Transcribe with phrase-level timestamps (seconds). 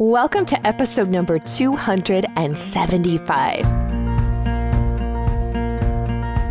[0.00, 3.66] Welcome to episode number 275.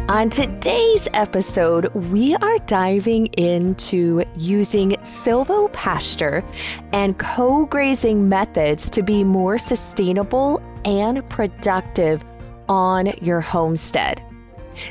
[0.08, 6.46] On today's episode, we are diving into using silvopasture
[6.94, 12.24] and co grazing methods to be more sustainable and productive
[12.68, 14.22] on your homestead.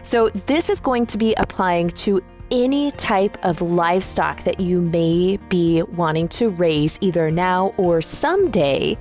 [0.02, 5.38] So, this is going to be applying to any type of livestock that you may
[5.48, 8.96] be wanting to raise either now or someday,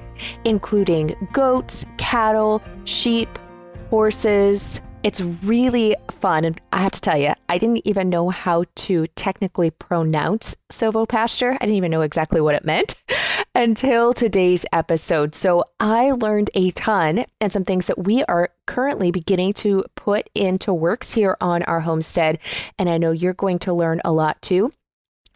[0.46, 3.30] including goats, cattle, sheep,
[3.90, 4.82] horses.
[5.08, 6.44] It's really fun.
[6.44, 11.54] And I have to tell you, I didn't even know how to technically pronounce silvopasture.
[11.54, 12.96] I didn't even know exactly what it meant
[13.56, 15.34] until today's episode.
[15.34, 20.30] So I learned a ton and some things that we are currently beginning to put
[20.36, 22.38] into works here on our homestead.
[22.78, 24.74] And I know you're going to learn a lot too.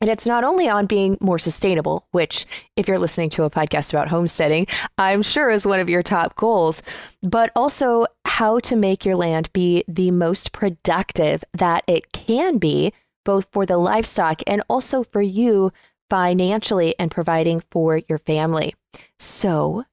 [0.02, 3.94] And it's not only on being more sustainable, which, if you're listening to a podcast
[3.94, 4.66] about homesteading,
[4.98, 6.82] I'm sure is one of your top goals,
[7.22, 12.94] but also how to make your land be the most productive that it can be,
[13.24, 15.72] both for the livestock and also for you
[16.10, 18.74] financially and providing for your family.
[19.20, 19.86] So,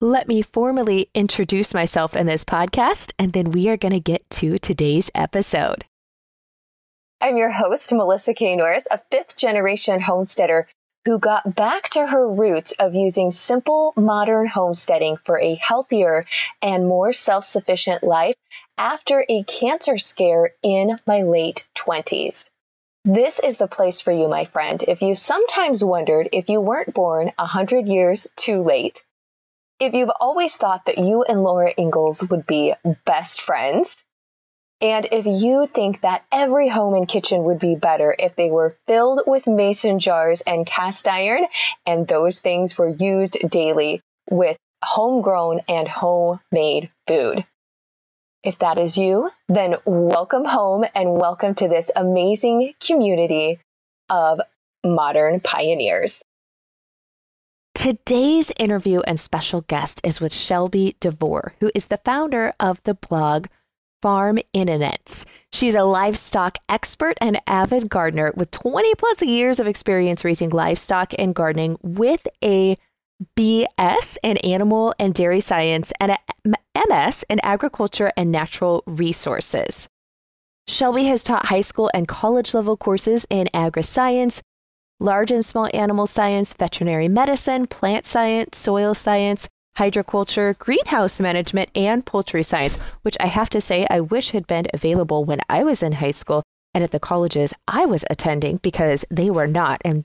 [0.00, 4.28] let me formally introduce myself in this podcast, and then we are going to get
[4.30, 5.86] to today's episode.
[7.24, 8.54] I'm your host, Melissa K.
[8.54, 10.68] Norris, a fifth generation homesteader
[11.06, 16.26] who got back to her roots of using simple modern homesteading for a healthier
[16.60, 18.34] and more self sufficient life
[18.76, 22.50] after a cancer scare in my late 20s.
[23.06, 26.92] This is the place for you, my friend, if you sometimes wondered if you weren't
[26.92, 29.02] born a hundred years too late.
[29.80, 32.74] If you've always thought that you and Laura Ingalls would be
[33.06, 34.04] best friends,
[34.80, 38.76] and if you think that every home and kitchen would be better if they were
[38.86, 41.46] filled with mason jars and cast iron,
[41.86, 47.46] and those things were used daily with homegrown and homemade food.
[48.42, 53.58] If that is you, then welcome home and welcome to this amazing community
[54.10, 54.40] of
[54.84, 56.22] modern pioneers.
[57.74, 62.94] Today's interview and special guest is with Shelby DeVore, who is the founder of the
[62.94, 63.46] blog
[64.04, 65.24] Farm Innocence.
[65.50, 71.14] She's a livestock expert and avid gardener with 20 plus years of experience raising livestock
[71.18, 72.76] and gardening with a
[73.34, 76.18] BS in animal and dairy science and a
[76.86, 79.88] MS in agriculture and natural resources.
[80.68, 84.42] Shelby has taught high school and college level courses in agri science,
[85.00, 92.06] large and small animal science, veterinary medicine, plant science, soil science, hydroculture, greenhouse management, and
[92.06, 95.82] poultry science, which I have to say I wish had been available when I was
[95.82, 96.42] in high school
[96.72, 99.80] and at the colleges I was attending because they were not.
[99.84, 100.04] And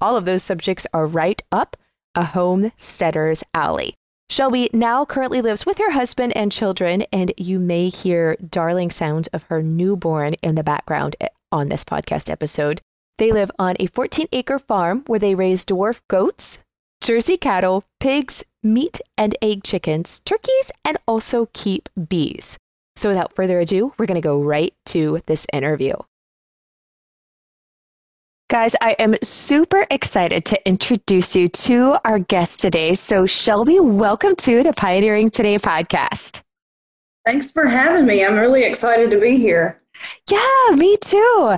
[0.00, 1.76] all of those subjects are right up
[2.14, 3.94] a homesteader's alley.
[4.30, 9.28] Shelby now currently lives with her husband and children, and you may hear darling sounds
[9.28, 11.16] of her newborn in the background
[11.52, 12.80] on this podcast episode.
[13.18, 16.58] They live on a 14 acre farm where they raise dwarf goats,
[17.00, 22.58] Jersey cattle, pigs, meat and egg chickens, turkeys, and also keep bees.
[22.96, 25.94] So without further ado, we're going to go right to this interview.
[28.50, 32.94] Guys, I am super excited to introduce you to our guest today.
[32.94, 36.42] So, Shelby, welcome to the Pioneering Today podcast.
[37.26, 38.24] Thanks for having me.
[38.24, 39.80] I'm really excited to be here.
[40.30, 41.56] Yeah, me too.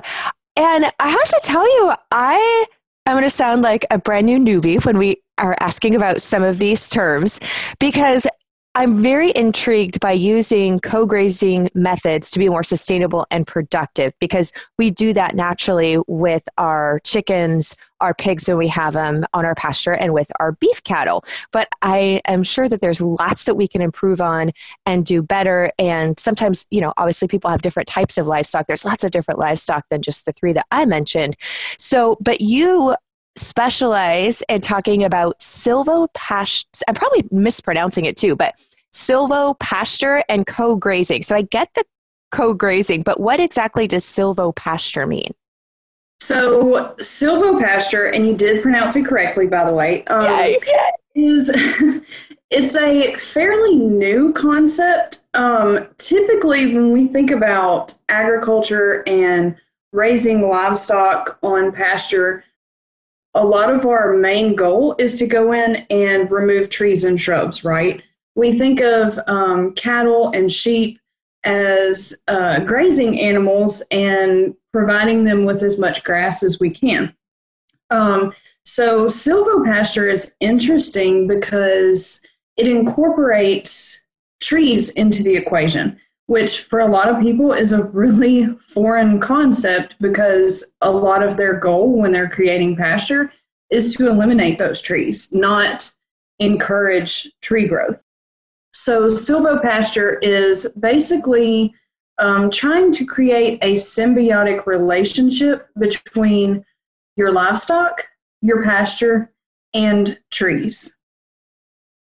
[0.55, 2.65] And I have to tell you, I
[3.05, 6.43] am going to sound like a brand new newbie when we are asking about some
[6.43, 7.39] of these terms
[7.79, 8.27] because
[8.77, 14.53] I'm very intrigued by using co grazing methods to be more sustainable and productive because
[14.77, 19.55] we do that naturally with our chickens, our pigs when we have them on our
[19.55, 21.25] pasture, and with our beef cattle.
[21.51, 24.51] But I am sure that there's lots that we can improve on
[24.85, 25.71] and do better.
[25.79, 28.67] And sometimes, you know, obviously people have different types of livestock.
[28.67, 31.35] There's lots of different livestock than just the three that I mentioned.
[31.79, 32.95] So, but you
[33.37, 36.81] specialize in talking about silvo silvopasture.
[36.87, 38.55] I'm probably mispronouncing it too, but
[38.93, 41.23] silvopasture and co-grazing.
[41.23, 41.83] So I get the
[42.31, 45.31] co-grazing, but what exactly does silvopasture mean?
[46.19, 50.03] So silvopasture, and you did pronounce it correctly, by the way.
[50.05, 51.49] Um, yeah, is
[52.49, 55.23] it's a fairly new concept.
[55.33, 59.55] Um, typically, when we think about agriculture and
[59.93, 62.43] raising livestock on pasture,
[63.37, 67.63] a lot of our main goal is to go in and remove trees and shrubs,
[67.63, 68.01] right?
[68.35, 70.99] We think of um, cattle and sheep
[71.43, 77.15] as uh, grazing animals and providing them with as much grass as we can.
[77.89, 82.21] Um, So, silvopasture is interesting because
[82.57, 84.05] it incorporates
[84.41, 89.95] trees into the equation, which for a lot of people is a really foreign concept
[89.99, 93.33] because a lot of their goal when they're creating pasture
[93.69, 95.91] is to eliminate those trees, not
[96.39, 98.03] encourage tree growth.
[98.73, 101.73] So, silvopasture is basically
[102.19, 106.63] um, trying to create a symbiotic relationship between
[107.15, 108.05] your livestock,
[108.41, 109.31] your pasture,
[109.73, 110.96] and trees.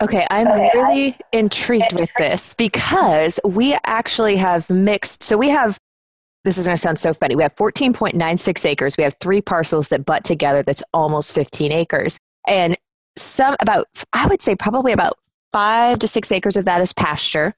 [0.03, 5.23] Okay, I'm really intrigued with this because we actually have mixed.
[5.23, 5.77] So we have,
[6.43, 7.37] this is going to sound so funny.
[7.37, 8.97] We have 14.96 acres.
[8.97, 12.17] We have three parcels that butt together that's almost 15 acres.
[12.45, 12.75] And
[13.15, 15.13] some, about, I would say probably about
[15.53, 17.53] five to six acres of that is pasture.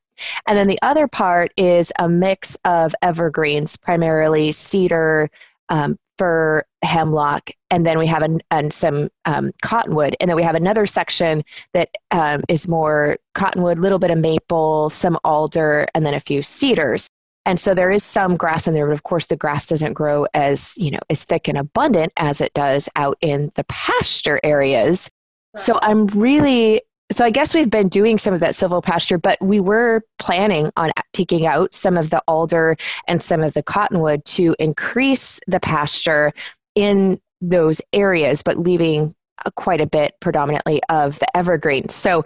[0.48, 5.32] And then the other part is a mix of evergreens, primarily cedar,
[5.70, 10.16] um, fir, hemlock, and then we have an, and some um, cottonwood.
[10.20, 14.18] And then we have another section that um, is more cottonwood, a little bit of
[14.18, 17.10] maple, some alder, and then a few cedars.
[17.46, 20.26] And so there is some grass in there, but of course the grass doesn't grow
[20.34, 25.10] as, you know, as thick and abundant as it does out in the pasture areas.
[25.56, 29.60] So I'm really so I guess we've been doing some of that silvopasture, but we
[29.60, 34.56] were planning on taking out some of the alder and some of the cottonwood to
[34.58, 36.34] increase the pasture
[36.74, 39.14] in those areas, but leaving
[39.46, 41.90] uh, quite a bit predominantly of the evergreen.
[41.90, 42.26] So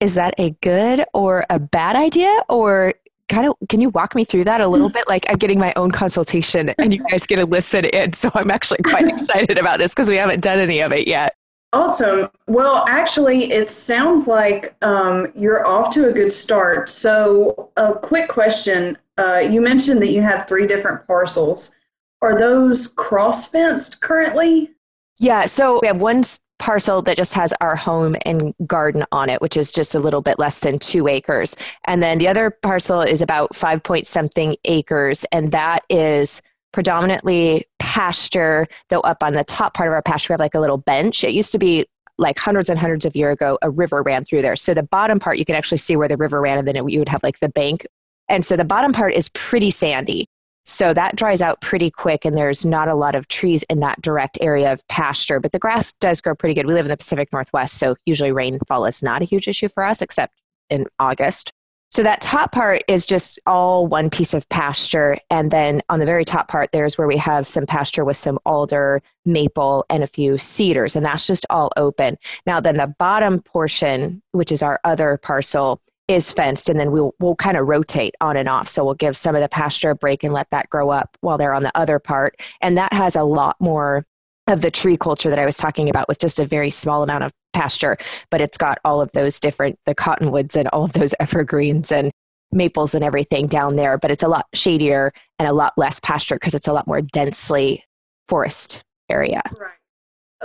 [0.00, 2.42] is that a good or a bad idea?
[2.48, 2.92] Or
[3.28, 5.06] kind of can you walk me through that a little bit?
[5.08, 8.50] Like i'm getting my own consultation and you guys get to listen in so i'm
[8.50, 11.34] actually quite excited about this because we haven't done any of it yet
[11.72, 12.30] Awesome.
[12.46, 16.88] Well, actually, it sounds like um, you're off to a good start.
[16.88, 18.96] So, a quick question.
[19.18, 21.74] Uh, you mentioned that you have three different parcels.
[22.22, 24.70] Are those cross fenced currently?
[25.18, 25.44] Yeah.
[25.44, 26.24] So, we have one
[26.58, 30.22] parcel that just has our home and garden on it, which is just a little
[30.22, 31.54] bit less than two acres.
[31.84, 36.40] And then the other parcel is about five point something acres, and that is
[36.72, 40.60] predominantly pasture, though up on the top part of our pasture, we have like a
[40.60, 41.24] little bench.
[41.24, 41.86] It used to be
[42.18, 44.56] like hundreds and hundreds of years ago, a river ran through there.
[44.56, 46.86] So the bottom part, you can actually see where the river ran, and then it,
[46.90, 47.86] you would have like the bank.
[48.28, 50.26] And so the bottom part is pretty sandy.
[50.66, 54.02] So that dries out pretty quick, and there's not a lot of trees in that
[54.02, 55.40] direct area of pasture.
[55.40, 56.66] But the grass does grow pretty good.
[56.66, 59.82] We live in the Pacific Northwest, so usually rainfall is not a huge issue for
[59.82, 60.34] us, except
[60.68, 61.54] in August.
[61.90, 65.16] So that top part is just all one piece of pasture.
[65.30, 68.38] And then on the very top part, there's where we have some pasture with some
[68.44, 70.94] alder, maple, and a few cedars.
[70.94, 72.18] And that's just all open.
[72.46, 76.68] Now, then the bottom portion, which is our other parcel, is fenced.
[76.68, 78.68] And then we'll, we'll kind of rotate on and off.
[78.68, 81.38] So we'll give some of the pasture a break and let that grow up while
[81.38, 82.36] they're on the other part.
[82.60, 84.06] And that has a lot more
[84.46, 87.24] of the tree culture that I was talking about with just a very small amount
[87.24, 87.96] of pasture,
[88.30, 92.12] but it's got all of those different, the cottonwoods and all of those evergreens and
[92.52, 96.36] maples and everything down there, but it's a lot shadier and a lot less pasture
[96.36, 97.84] because it's a lot more densely
[98.28, 99.42] forest area.
[99.58, 99.72] Right.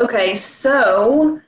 [0.01, 1.39] Okay, so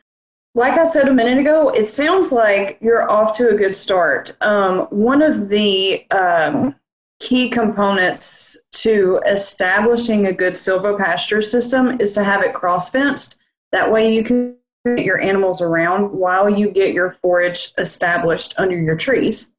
[0.53, 4.37] like I said a minute ago, it sounds like you're off to a good start.
[4.41, 6.75] Um, one of the um,
[7.19, 13.41] key components to establishing a good silvopasture system is to have it cross fenced.
[13.71, 18.95] That way you can your animals around while you get your forage established under your
[18.95, 19.55] trees.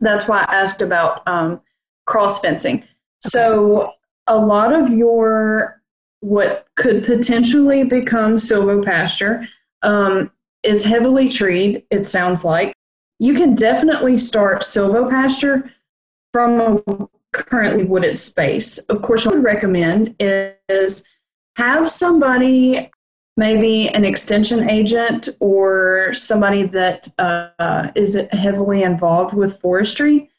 [0.00, 1.60] That's why I asked about um,
[2.06, 2.76] cross fencing.
[2.78, 2.88] Okay.
[3.20, 3.92] So
[4.26, 5.82] a lot of your
[6.20, 9.46] what could potentially become silvopasture
[9.82, 10.30] um,
[10.62, 11.84] is heavily treed.
[11.90, 12.72] It sounds like
[13.18, 15.70] you can definitely start silvopasture
[16.32, 18.78] from a currently wooded space.
[18.78, 21.04] Of course, what I would recommend is
[21.56, 22.90] have somebody,
[23.36, 30.30] maybe an extension agent or somebody that uh, is heavily involved with forestry,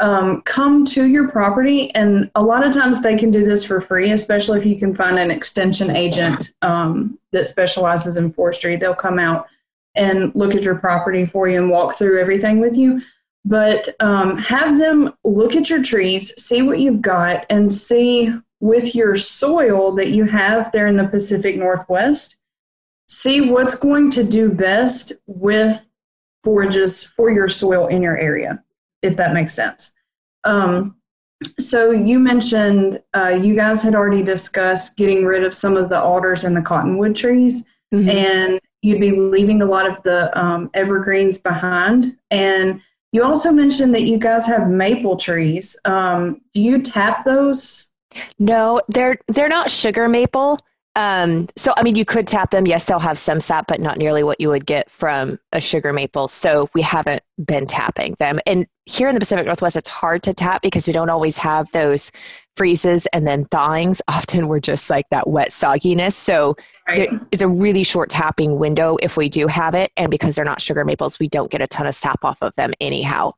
[0.00, 1.94] um, come to your property.
[1.94, 4.94] And a lot of times they can do this for free, especially if you can
[4.94, 8.76] find an extension agent um, that specializes in forestry.
[8.76, 9.46] They'll come out
[9.94, 13.00] and look at your property for you and walk through everything with you
[13.44, 18.94] but um, have them look at your trees, see what you've got, and see with
[18.94, 22.36] your soil that you have there in the Pacific Northwest,
[23.12, 25.90] see what's going to do best with
[26.42, 28.64] forages for your soil in your area,
[29.02, 29.92] if that makes sense.
[30.44, 30.96] Um,
[31.58, 36.00] so you mentioned uh, you guys had already discussed getting rid of some of the
[36.00, 37.64] alders and the cottonwood trees,
[37.94, 38.08] mm-hmm.
[38.08, 42.16] and you'd be leaving a lot of the um, evergreens behind.
[42.30, 42.80] And
[43.12, 45.78] you also mentioned that you guys have maple trees.
[45.84, 47.90] Um, do you tap those?
[48.38, 50.58] No, they're they're not sugar maple.
[50.94, 52.66] Um, so, I mean, you could tap them.
[52.66, 55.92] Yes, they'll have some sap, but not nearly what you would get from a sugar
[55.92, 56.28] maple.
[56.28, 58.38] So, we haven't been tapping them.
[58.46, 61.70] And here in the Pacific Northwest, it's hard to tap because we don't always have
[61.72, 62.12] those
[62.56, 64.02] freezes and then thawings.
[64.08, 66.12] Often we're just like that wet sogginess.
[66.12, 66.56] So,
[66.86, 67.10] right.
[67.30, 69.90] it's a really short tapping window if we do have it.
[69.96, 72.54] And because they're not sugar maples, we don't get a ton of sap off of
[72.56, 73.32] them anyhow.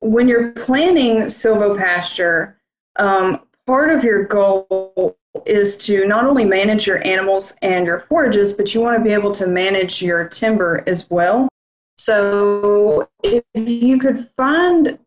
[0.00, 2.54] When you're planning silvopasture,
[2.96, 8.54] um, part of your goal is to not only manage your animals and your forages,
[8.54, 11.48] but you want to be able to manage your timber as well.
[11.98, 14.98] So if you could find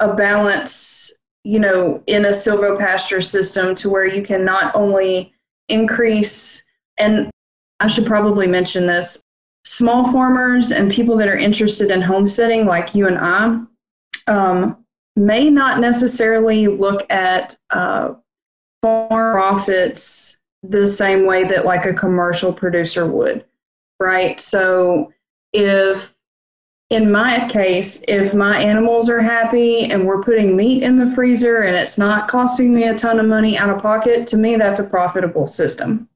[0.00, 5.32] a balance, you know, in a silvopasture system to where you can not only
[5.70, 6.62] increase,
[6.98, 7.30] and
[7.80, 9.22] I should probably mention this,
[9.64, 13.60] small farmers and people that are interested in homesteading like you and I
[14.26, 14.84] um,
[15.16, 18.14] may not necessarily look at uh,
[18.82, 23.44] farm profits the same way that like a commercial producer would,
[23.98, 24.38] right?
[24.40, 25.12] So
[25.52, 26.14] if
[26.90, 31.62] in my case, if my animals are happy and we're putting meat in the freezer
[31.62, 34.80] and it's not costing me a ton of money out of pocket, to me, that's
[34.80, 36.08] a profitable system.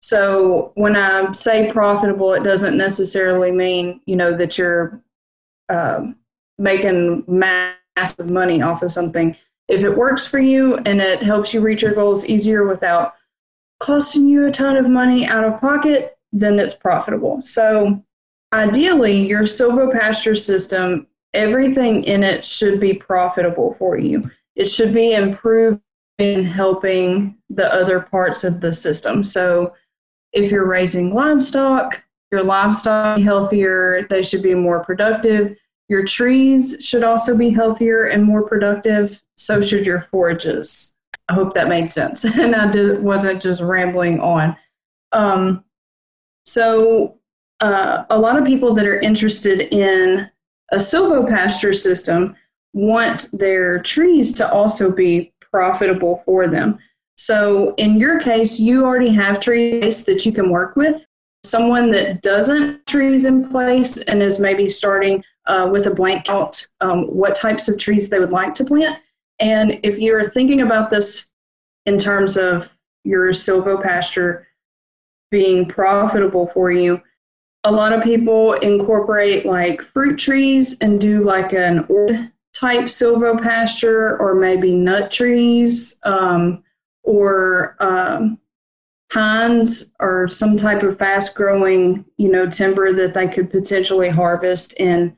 [0.00, 5.02] So when I say profitable, it doesn't necessarily mean, you know, that you're
[5.68, 6.06] uh,
[6.58, 7.24] making
[7.96, 9.36] massive money off of something
[9.68, 13.14] if it works for you and it helps you reach your goals easier without
[13.80, 17.42] costing you a ton of money out of pocket, then it's profitable.
[17.42, 18.02] So,
[18.52, 24.30] ideally, your silvopasture system, everything in it should be profitable for you.
[24.54, 25.80] It should be improving
[26.18, 29.24] helping the other parts of the system.
[29.24, 29.74] So,
[30.32, 35.56] if you're raising livestock, your livestock healthier, they should be more productive.
[35.88, 39.22] Your trees should also be healthier and more productive.
[39.36, 40.96] So should your forages.
[41.28, 44.56] I hope that made sense and I did, wasn't just rambling on.
[45.12, 45.64] Um,
[46.44, 47.18] so,
[47.60, 50.30] uh, a lot of people that are interested in
[50.72, 52.36] a silvopasture system
[52.74, 56.78] want their trees to also be profitable for them.
[57.16, 61.06] So, in your case, you already have trees that you can work with.
[61.44, 66.66] Someone that doesn't trees in place and is maybe starting uh, with a blank out
[66.80, 68.98] um, what types of trees they would like to plant.
[69.38, 71.30] And if you're thinking about this
[71.84, 74.44] in terms of your silvopasture
[75.30, 77.00] being profitable for you,
[77.64, 84.18] a lot of people incorporate like fruit trees and do like an orchid type silvopasture
[84.18, 86.62] or maybe nut trees um,
[87.02, 88.38] or um,
[89.12, 94.72] pines or some type of fast growing you know timber that they could potentially harvest
[94.80, 95.16] in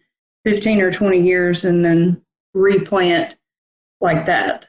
[0.48, 2.22] 15 or 20 years and then
[2.54, 3.36] replant
[4.00, 4.64] like that.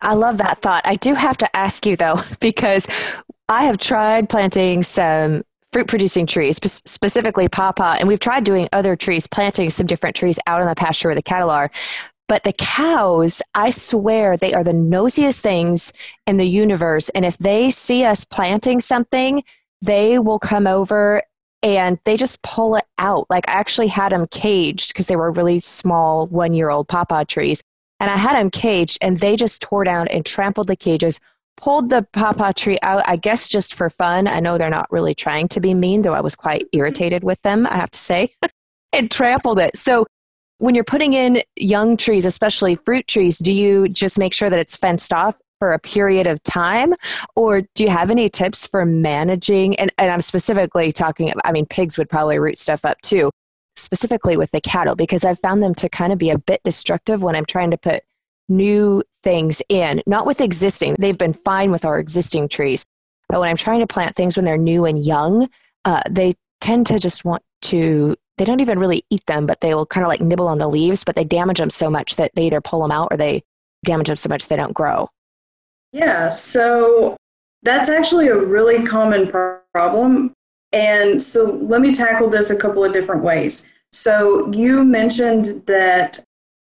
[0.00, 0.82] I love that thought.
[0.84, 2.88] I do have to ask you though, because
[3.48, 8.96] I have tried planting some fruit producing trees, specifically pawpaw, and we've tried doing other
[8.96, 11.70] trees, planting some different trees out in the pasture where the cattle are.
[12.26, 15.92] But the cows, I swear, they are the nosiest things
[16.26, 17.08] in the universe.
[17.10, 19.44] And if they see us planting something,
[19.80, 21.22] they will come over
[21.62, 23.26] and they just pull it out.
[23.28, 27.24] Like I actually had them caged because they were really small one year old pawpaw
[27.24, 27.62] trees.
[28.00, 31.18] And I had them caged and they just tore down and trampled the cages,
[31.56, 34.28] pulled the pawpaw tree out, I guess just for fun.
[34.28, 36.78] I know they're not really trying to be mean, though I was quite mm-hmm.
[36.78, 38.34] irritated with them, I have to say,
[38.92, 39.76] and trampled it.
[39.76, 40.06] So
[40.58, 44.58] when you're putting in young trees, especially fruit trees, do you just make sure that
[44.58, 46.94] it's fenced off for a period of time?
[47.36, 49.76] Or do you have any tips for managing?
[49.76, 53.30] And, and I'm specifically talking, I mean, pigs would probably root stuff up too,
[53.76, 57.22] specifically with the cattle, because I've found them to kind of be a bit destructive
[57.22, 58.02] when I'm trying to put
[58.48, 60.96] new things in, not with existing.
[60.98, 62.86] They've been fine with our existing trees.
[63.28, 65.48] But when I'm trying to plant things when they're new and young,
[65.84, 69.74] uh, they tend to just want to they don't even really eat them, but they
[69.74, 72.30] will kind of like nibble on the leaves, but they damage them so much that
[72.34, 73.42] they either pull them out or they
[73.84, 75.10] damage them so much they don't grow.
[75.92, 77.16] Yeah, so
[77.62, 79.30] that's actually a really common
[79.72, 80.32] problem.
[80.72, 83.70] And so let me tackle this a couple of different ways.
[83.92, 86.18] So you mentioned that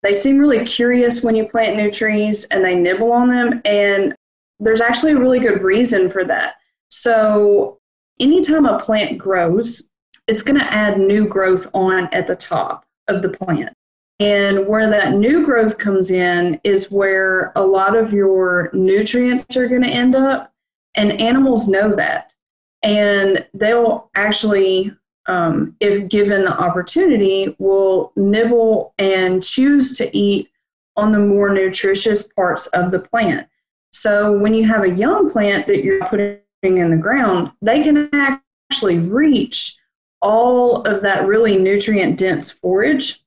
[0.03, 3.61] they seem really curious when you plant new trees and they nibble on them.
[3.63, 4.15] And
[4.59, 6.55] there's actually a really good reason for that.
[6.89, 7.77] So
[8.19, 9.89] anytime a plant grows,
[10.27, 13.73] it's going to add new growth on at the top of the plant.
[14.21, 19.67] And where that new growth comes in is where a lot of your nutrients are
[19.67, 20.53] going to end up.
[20.93, 22.35] And animals know that.
[22.83, 30.51] And they'll actually, um, if given the opportunity, will nibble and choose to eat
[30.95, 33.47] on the more nutritious parts of the plant.
[33.91, 38.07] So when you have a young plant that you're putting in the ground, they can
[38.13, 39.77] actually reach
[40.21, 43.20] all of that really nutrient dense forage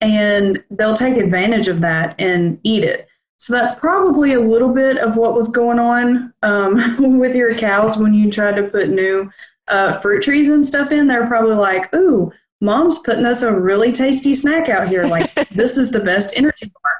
[0.00, 3.08] and they'll take advantage of that and eat it.
[3.38, 7.96] So that's probably a little bit of what was going on um, with your cows
[7.96, 9.30] when you tried to put new
[9.68, 11.06] uh, fruit trees and stuff in.
[11.06, 12.30] They're probably like, ooh,
[12.60, 15.04] mom's putting us a really tasty snack out here.
[15.04, 16.92] Like, this is the best energy bar.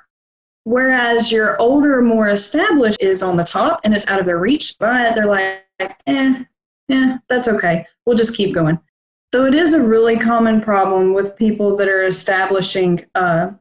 [0.64, 4.76] Whereas your older, more established is on the top and it's out of their reach,
[4.78, 5.64] but they're like,
[6.06, 6.44] eh,
[6.88, 7.86] yeah, that's okay.
[8.04, 8.78] We'll just keep going.
[9.32, 13.54] So it is a really common problem with people that are establishing a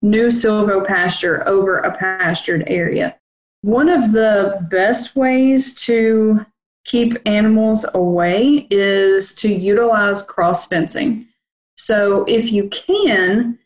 [0.00, 3.16] new silvopasture over a pastured area.
[3.60, 6.46] One of the best ways to
[6.86, 11.26] keep animals away is to utilize cross fencing.
[11.76, 13.58] So if you can,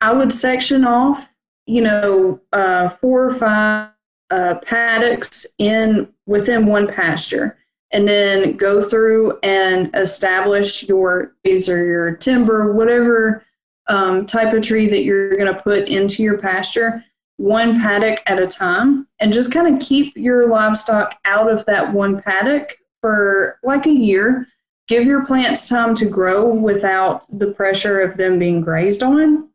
[0.00, 1.28] I would section off,
[1.66, 3.90] you know, uh, four or five
[4.30, 7.58] uh, paddocks in within one pasture
[7.92, 13.44] and then go through and establish your trees or your timber, whatever
[13.88, 17.04] um, type of tree that you're going to put into your pasture,
[17.36, 21.92] one paddock at a time, and just kind of keep your livestock out of that
[21.92, 24.46] one paddock for like a year.
[24.88, 29.48] Give your plants time to grow without the pressure of them being grazed on,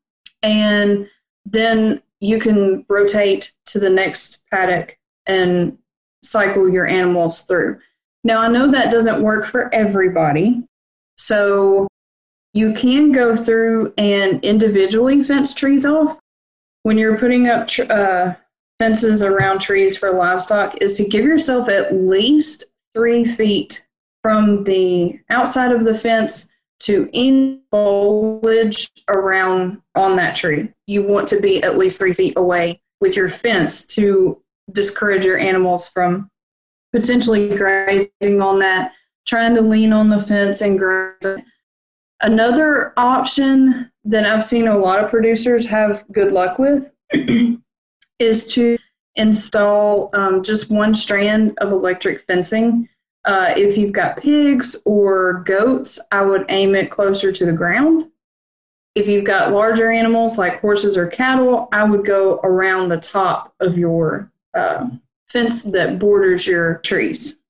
[0.44, 1.10] and
[1.46, 5.78] then you can rotate to the next paddock and
[6.24, 7.80] cycle your animals through.
[8.24, 10.64] Now, I know that doesn't work for everybody.
[11.18, 11.88] So
[12.54, 16.20] you can go through and individually fence trees off.
[16.84, 18.36] When you're putting up tr- uh,
[18.80, 23.86] fences around trees for livestock, is to give yourself at least three feet
[24.24, 30.70] from the outside of the fence to any foliage around on that tree.
[30.86, 35.38] You want to be at least three feet away with your fence to discourage your
[35.38, 36.30] animals from
[36.94, 38.94] potentially grazing on that,
[39.26, 41.38] trying to lean on the fence and graze.
[42.22, 46.92] Another option that I've seen a lot of producers have good luck with
[48.20, 48.78] is to
[49.16, 52.88] install um, just one strand of electric fencing.
[53.26, 58.10] Uh, if you've got pigs or goats, I would aim it closer to the ground.
[58.96, 63.54] If you've got larger animals like horses or cattle, I would go around the top
[63.60, 64.88] of your uh,
[65.30, 67.42] fence that borders your trees.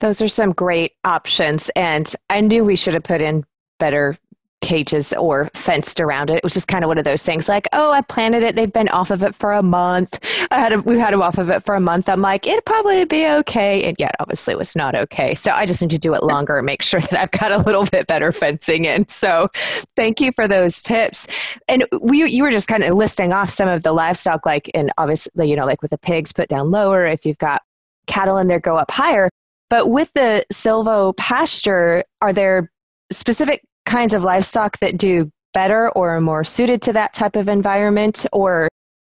[0.00, 1.70] Those are some great options.
[1.74, 3.44] And I knew we should have put in
[3.78, 4.16] better
[4.60, 7.92] cages or fenced around it, which is kind of one of those things like, oh,
[7.92, 8.56] I planted it.
[8.56, 10.18] They've been off of it for a month.
[10.50, 12.08] I had a, we've had them off of it for a month.
[12.08, 13.84] I'm like, it'd probably be okay.
[13.84, 15.34] And yet, obviously, it was not okay.
[15.34, 17.58] So I just need to do it longer and make sure that I've got a
[17.58, 19.08] little bit better fencing in.
[19.08, 19.48] So
[19.96, 21.26] thank you for those tips.
[21.68, 24.90] And we, you were just kind of listing off some of the livestock, like, and
[24.98, 27.06] obviously, you know, like with the pigs, put down lower.
[27.06, 27.62] If you've got
[28.06, 29.30] cattle in there, go up higher.
[29.70, 32.70] But with the silvo pasture, are there
[33.10, 37.48] specific kinds of livestock that do better or are more suited to that type of
[37.48, 38.26] environment?
[38.32, 38.68] Or,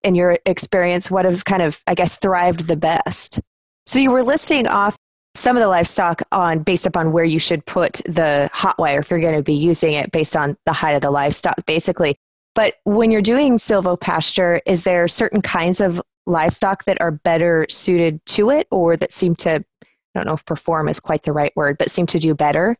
[0.03, 3.39] in your experience, what have kind of, I guess, thrived the best?
[3.85, 4.97] So, you were listing off
[5.35, 9.09] some of the livestock on based upon where you should put the hot wire if
[9.09, 12.15] you're going to be using it based on the height of the livestock, basically.
[12.55, 18.23] But when you're doing silvopasture, is there certain kinds of livestock that are better suited
[18.27, 21.51] to it or that seem to, I don't know if perform is quite the right
[21.55, 22.77] word, but seem to do better?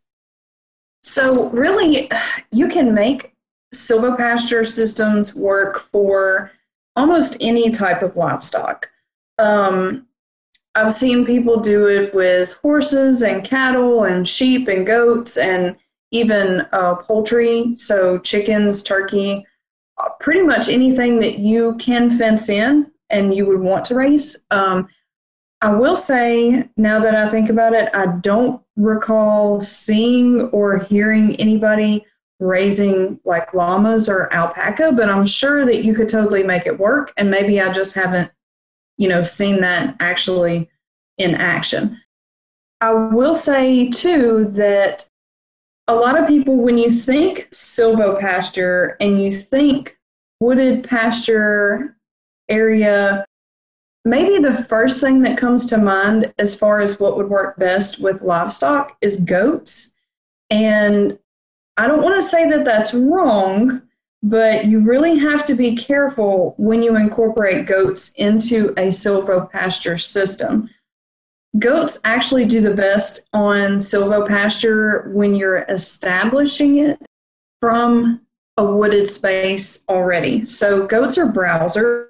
[1.13, 2.10] So, really,
[2.49, 3.36] you can make
[3.71, 6.52] silvopasture systems work for
[6.95, 8.89] almost any type of livestock.
[9.38, 10.08] Um,
[10.73, 15.76] I've seen people do it with horses and cattle and sheep and goats and
[16.10, 19.45] even uh, poultry, so chickens, turkey,
[19.99, 24.47] uh, pretty much anything that you can fence in and you would want to raise.
[24.49, 24.88] Um,
[25.63, 31.38] I will say, now that I think about it, I don't recall seeing or hearing
[31.38, 32.06] anybody
[32.41, 37.13] raising like llamas or alpaca, but I'm sure that you could totally make it work.
[37.15, 38.30] And maybe I just haven't,
[38.97, 40.69] you know, seen that actually
[41.17, 41.97] in action.
[42.82, 45.08] I will say too that
[45.88, 49.97] a lot of people, when you think silvopasture and you think
[50.41, 51.95] wooded pasture
[52.49, 53.26] area
[54.05, 58.01] Maybe the first thing that comes to mind as far as what would work best
[58.01, 59.95] with livestock is goats.
[60.49, 61.17] And
[61.77, 63.81] I don't want to say that that's wrong,
[64.21, 70.69] but you really have to be careful when you incorporate goats into a silvopasture system.
[71.57, 77.01] Goats actually do the best on silvopasture when you're establishing it
[77.61, 78.21] from
[78.57, 80.45] a wooded space already.
[80.45, 82.07] So goats are browsers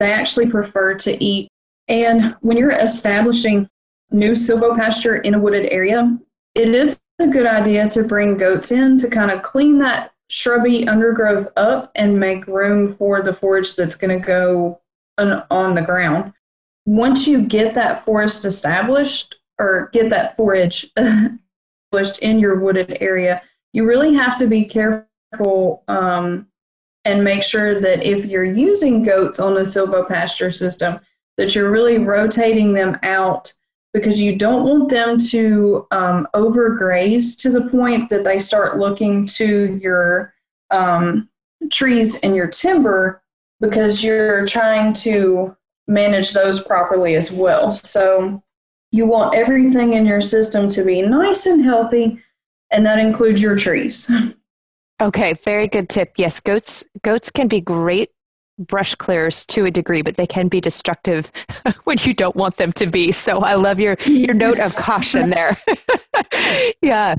[0.00, 1.48] they actually prefer to eat.
[1.88, 3.68] And when you're establishing
[4.10, 6.18] new silvopasture in a wooded area,
[6.54, 10.86] it is a good idea to bring goats in to kind of clean that shrubby
[10.86, 14.80] undergrowth up and make room for the forage that's going to go
[15.16, 16.32] on, on the ground.
[16.86, 23.42] Once you get that forest established or get that forage established in your wooded area,
[23.72, 26.47] you really have to be careful um,
[27.08, 31.00] and make sure that if you're using goats on the silvopasture system,
[31.38, 33.50] that you're really rotating them out
[33.94, 39.24] because you don't want them to um, overgraze to the point that they start looking
[39.24, 40.34] to your
[40.70, 41.30] um,
[41.70, 43.22] trees and your timber
[43.58, 47.72] because you're trying to manage those properly as well.
[47.72, 48.42] So
[48.92, 52.22] you want everything in your system to be nice and healthy,
[52.70, 54.12] and that includes your trees.
[55.00, 56.14] Okay, very good tip.
[56.16, 58.10] Yes, goats goats can be great
[58.58, 61.30] brush clears to a degree, but they can be destructive
[61.84, 63.12] when you don't want them to be.
[63.12, 65.56] So I love your your note of caution there.
[66.82, 67.14] yeah.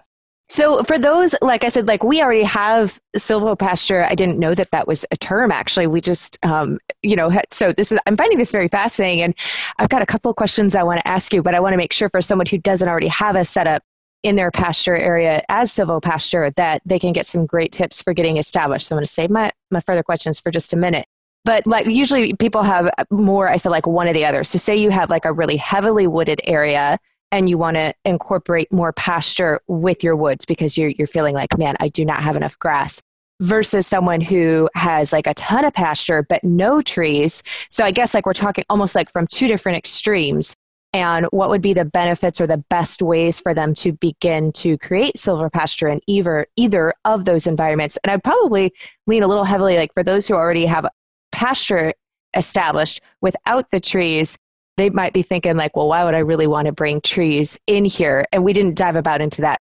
[0.51, 4.05] So for those, like I said, like we already have silvopasture.
[4.09, 5.51] I didn't know that that was a term.
[5.51, 7.99] Actually, we just, um, you know, so this is.
[8.07, 9.35] I'm finding this very fascinating, and
[9.77, 11.77] I've got a couple of questions I want to ask you, but I want to
[11.77, 13.83] make sure for someone who doesn't already have a setup
[14.23, 18.37] in their pasture area as silvopasture that they can get some great tips for getting
[18.37, 18.87] established.
[18.87, 21.05] So I'm going to save my my further questions for just a minute.
[21.45, 24.43] But like usually people have more, I feel like one or the other.
[24.43, 26.97] So say you have like a really heavily wooded area
[27.31, 31.57] and you want to incorporate more pasture with your woods because you're, you're feeling like,
[31.57, 33.01] man, I do not have enough grass
[33.41, 37.41] versus someone who has like a ton of pasture but no trees.
[37.69, 40.55] So I guess like we're talking almost like from two different extremes.
[40.93, 44.77] And what would be the benefits or the best ways for them to begin to
[44.79, 47.97] create silvopasture in either either of those environments?
[48.03, 48.73] And I'd probably
[49.05, 50.87] lean a little heavily like for those who already have
[51.31, 51.93] pasture
[52.35, 54.37] established without the trees,
[54.77, 57.85] they might be thinking like, well, why would I really want to bring trees in
[57.85, 58.25] here?
[58.31, 59.59] And we didn't dive about into that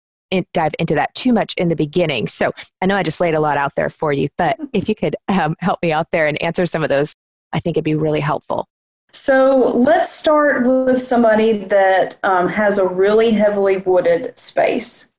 [0.55, 2.27] dive into that too much in the beginning.
[2.27, 4.95] So I know I just laid a lot out there for you, but if you
[4.95, 7.13] could um, help me out there and answer some of those,
[7.53, 8.67] I think it'd be really helpful.
[9.15, 15.15] So let's start with somebody that um, has a really heavily wooded space.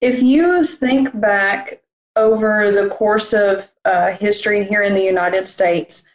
[0.00, 1.82] If you think back
[2.16, 6.08] over the course of uh, history here in the United States,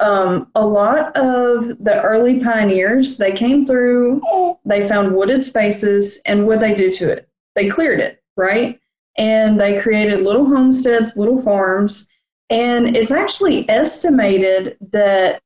[0.00, 4.20] um, a lot of the early pioneers they came through,
[4.64, 7.28] they found wooded spaces, and what they do to it?
[7.54, 8.78] They cleared it, right?
[9.16, 12.10] And they created little homesteads, little farms,
[12.48, 15.42] and it's actually estimated that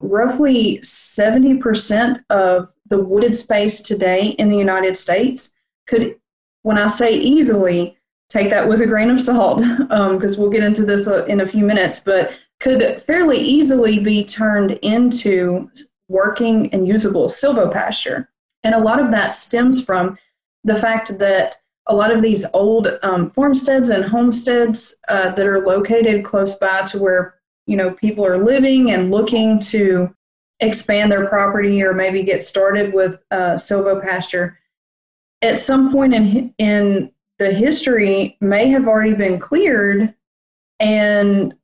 [0.00, 5.54] roughly 70% of the wooded space today in the United States
[5.86, 6.16] could,
[6.62, 7.96] when I say easily,
[8.28, 11.40] take that with a grain of salt because um, we'll get into this uh, in
[11.40, 15.70] a few minutes, but could fairly easily be turned into
[16.08, 18.28] working and usable silvopasture.
[18.64, 20.18] And a lot of that stems from
[20.64, 21.56] the fact that
[21.88, 26.82] a lot of these old um, farmsteads and homesteads uh, that are located close by
[26.82, 27.35] to where
[27.66, 30.14] you know people are living and looking to
[30.60, 34.56] expand their property or maybe get started with uh, silvopasture
[35.42, 40.14] at some point in in the history may have already been cleared
[40.80, 41.54] and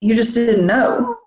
[0.00, 1.18] you just didn't know.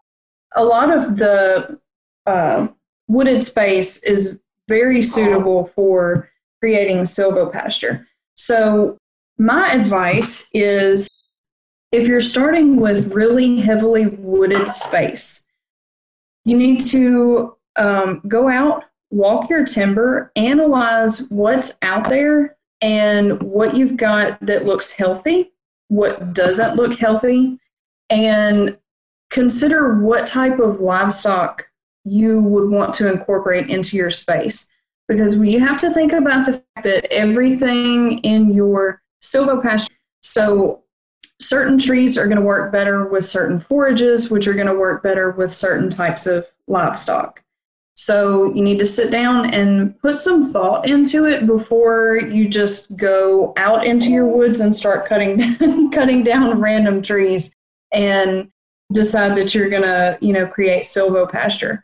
[0.56, 1.80] A lot of the
[2.26, 2.68] uh,
[3.08, 6.30] wooded space is very suitable for
[6.62, 8.06] creating silvopasture.
[8.36, 8.98] So,
[9.38, 11.29] my advice is
[11.92, 15.48] if you're starting with really heavily wooded space,
[16.46, 23.76] you need to um, go out, walk your timber, analyze what's out there and what
[23.76, 25.52] you've got that looks healthy,
[25.88, 27.60] what doesn't look healthy,
[28.10, 28.78] and
[29.30, 31.66] consider what type of livestock
[32.06, 34.72] you would want to incorporate into your space.
[35.08, 39.90] Because you have to think about the fact that everything in your silvopasture,
[40.22, 40.84] so
[41.40, 45.02] certain trees are going to work better with certain forages, which are going to work
[45.02, 47.44] better with certain types of livestock.
[47.96, 52.96] So you need to sit down and put some thought into it before you just
[52.96, 57.54] go out into your woods and start cutting cutting down random trees
[57.92, 58.50] and
[58.94, 61.82] decide that you're going to, you know, create silvopasture.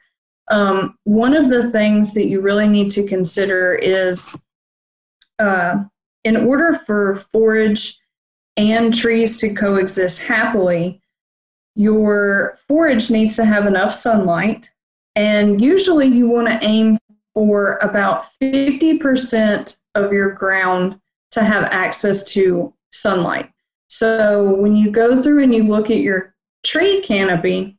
[0.50, 4.42] Um, one of the things that you really need to consider is
[5.40, 5.84] uh,
[6.24, 8.00] in order for forage
[8.58, 11.02] and trees to coexist happily,
[11.76, 14.72] your forage needs to have enough sunlight
[15.16, 16.98] and usually you want to aim
[17.34, 21.00] for about 50% of your ground
[21.32, 23.50] to have access to sunlight.
[23.90, 27.78] So when you go through and you look at your tree canopy,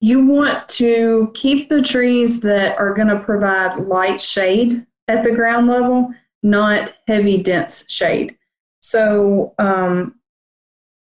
[0.00, 5.32] you want to keep the trees that are going to provide light shade at the
[5.32, 6.12] ground level,
[6.42, 8.35] not heavy, dense shade.
[8.86, 10.14] So, um,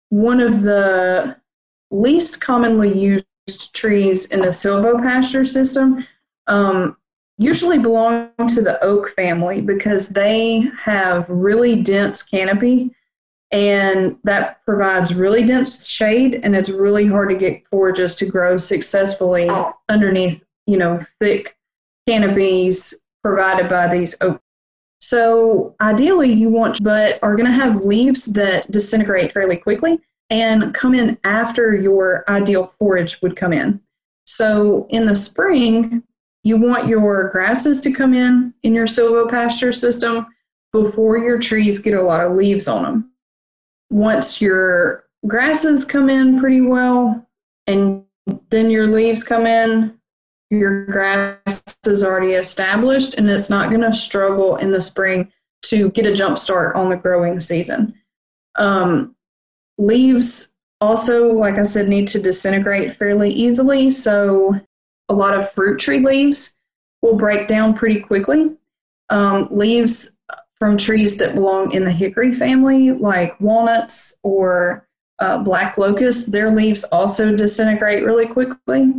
[0.09, 1.37] one of the
[1.91, 6.03] least commonly used trees in the silvopasture system
[6.47, 6.97] um,
[7.37, 12.89] usually belong to the oak family because they have really dense canopy
[13.51, 18.57] and that provides really dense shade and it's really hard to get forages to grow
[18.57, 19.47] successfully
[19.87, 21.55] underneath you know thick
[22.07, 24.41] canopies provided by these oak
[24.99, 30.73] so ideally you want but are going to have leaves that disintegrate fairly quickly and
[30.73, 33.79] come in after your ideal forage would come in.
[34.25, 36.03] So in the spring
[36.43, 40.27] you want your grasses to come in in your silvopasture system
[40.73, 43.11] before your trees get a lot of leaves on them
[43.89, 47.27] once your grasses come in pretty well
[47.67, 48.03] and
[48.49, 49.96] then your leaves come in,
[50.49, 55.31] your grass is already established and it's not going to struggle in the spring
[55.63, 57.93] to get a jump start on the growing season.
[58.55, 59.15] Um,
[59.77, 63.89] leaves also, like I said, need to disintegrate fairly easily.
[63.89, 64.55] So
[65.09, 66.59] a lot of fruit tree leaves
[67.01, 68.51] will break down pretty quickly.
[69.09, 70.17] Um, leaves
[70.59, 74.87] from trees that belong in the hickory family, like walnuts or
[75.19, 78.93] uh, black locust, their leaves also disintegrate really quickly.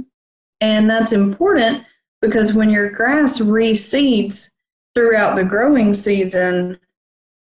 [0.60, 1.84] And that's important
[2.20, 4.50] because when your grass reseeds
[4.94, 6.78] throughout the growing season,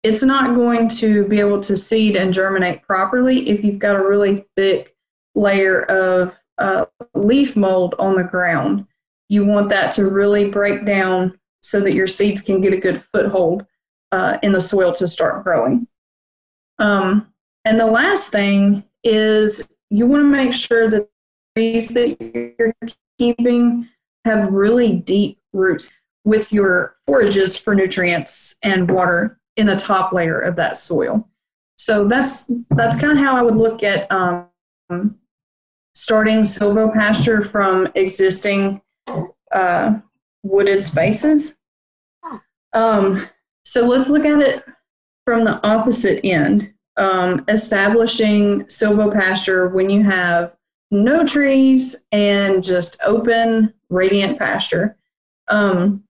[0.02, 4.02] it's not going to be able to seed and germinate properly if you've got a
[4.02, 4.96] really thick
[5.34, 8.86] layer of uh, leaf mold on the ground.
[9.28, 13.00] You want that to really break down so that your seeds can get a good
[13.00, 13.64] foothold
[14.10, 15.86] uh, in the soil to start growing.
[16.78, 17.32] Um,
[17.64, 21.08] and the last thing is you want to make sure that
[21.56, 22.20] trees that
[22.58, 22.72] you're
[24.24, 25.90] have really deep roots
[26.24, 31.28] with your forages for nutrients and water in the top layer of that soil.
[31.76, 34.48] So that's that's kind of how I would look at um,
[35.94, 38.80] starting silvopasture from existing
[39.52, 39.94] uh,
[40.42, 41.58] wooded spaces.
[42.72, 43.28] Um,
[43.64, 44.64] so let's look at it
[45.24, 46.72] from the opposite end.
[46.96, 50.54] Um, establishing silvopasture when you have
[50.92, 54.96] no trees and just open, radiant pasture.
[55.48, 56.04] Um,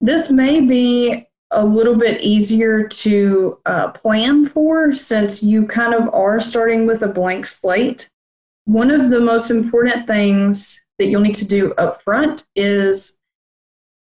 [0.00, 6.12] this may be a little bit easier to uh, plan for since you kind of
[6.14, 8.10] are starting with a blank slate.
[8.66, 13.18] One of the most important things that you'll need to do up front is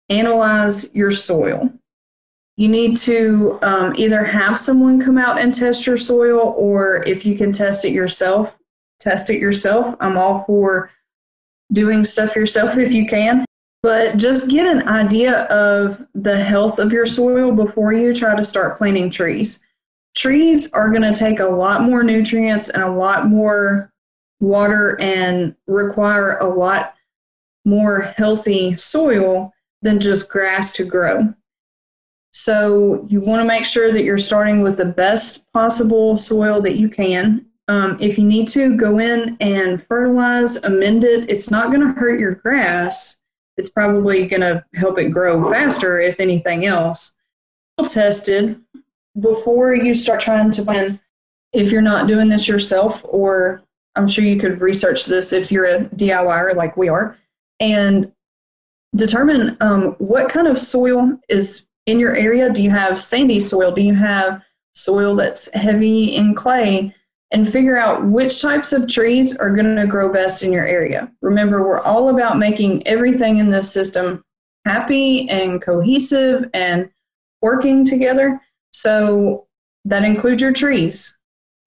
[0.10, 1.72] analyze your soil
[2.62, 7.26] you need to um, either have someone come out and test your soil, or if
[7.26, 8.56] you can test it yourself,
[9.02, 9.96] test it yourself.
[10.00, 10.92] I'm all for
[11.74, 13.46] doing stuff yourself if you can.
[13.84, 18.46] But just get an idea of the health of your soil before you try to
[18.46, 19.66] start planting trees.
[20.16, 23.92] Trees are going to take a lot more nutrients and a lot more
[24.40, 26.94] water and require a lot
[27.66, 31.34] more healthy soil than just grass to grow.
[32.34, 36.76] So you want to make sure that you're starting with the best possible soil that
[36.76, 37.46] you can.
[37.72, 41.30] Um, if you need to, go in and fertilize, amend it.
[41.30, 43.24] It's not going to hurt your grass.
[43.56, 47.18] It's probably going to help it grow faster, if anything else.
[47.78, 48.60] Well Tested
[49.22, 51.00] before you start trying to plan.
[51.54, 53.62] If you're not doing this yourself, or
[53.96, 57.18] I'm sure you could research this if you're a DIYer like we are,
[57.62, 58.12] and
[58.98, 62.52] determine um, what kind of soil is in your area?
[62.52, 63.72] Do you have sandy soil?
[63.72, 64.42] Do you have
[64.76, 66.94] soil that's heavy in clay?
[67.34, 71.10] And figure out which types of trees are going to grow best in your area.
[71.22, 74.24] Remember, we're all about making everything in this system
[74.66, 76.90] happy and cohesive and
[77.42, 78.42] working together.
[78.74, 79.48] So
[79.86, 81.18] that includes your trees.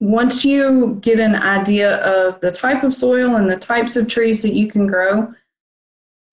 [0.00, 4.42] Once you get an idea of the type of soil and the types of trees
[4.42, 5.33] that you can grow,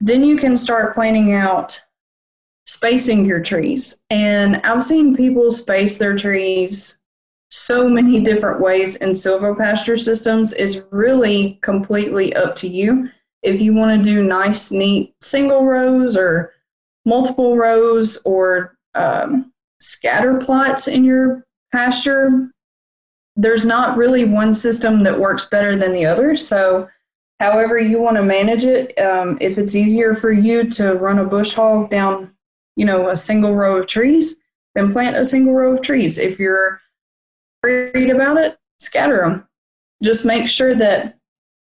[0.02, 1.80] then you can start planning out
[2.66, 4.04] spacing your trees.
[4.10, 7.01] And I've seen people space their trees
[7.52, 10.54] so many different ways in silvopasture systems.
[10.54, 13.10] It's really completely up to you.
[13.44, 16.54] If you want to do nice, neat single rows or
[17.06, 22.52] multiple rows or um, scatter plots in your pasture,
[23.36, 26.36] there's not really one system that works better than the other.
[26.36, 26.90] So,
[27.40, 31.26] however you want to manage it, um, if it's easier for you to run a
[31.26, 32.32] bush hog down
[32.76, 34.42] you know, a single row of trees,
[34.76, 36.18] then plant a single row of trees.
[36.18, 36.82] If you're
[37.64, 39.48] worried about it, scatter them.
[40.04, 41.18] Just make sure that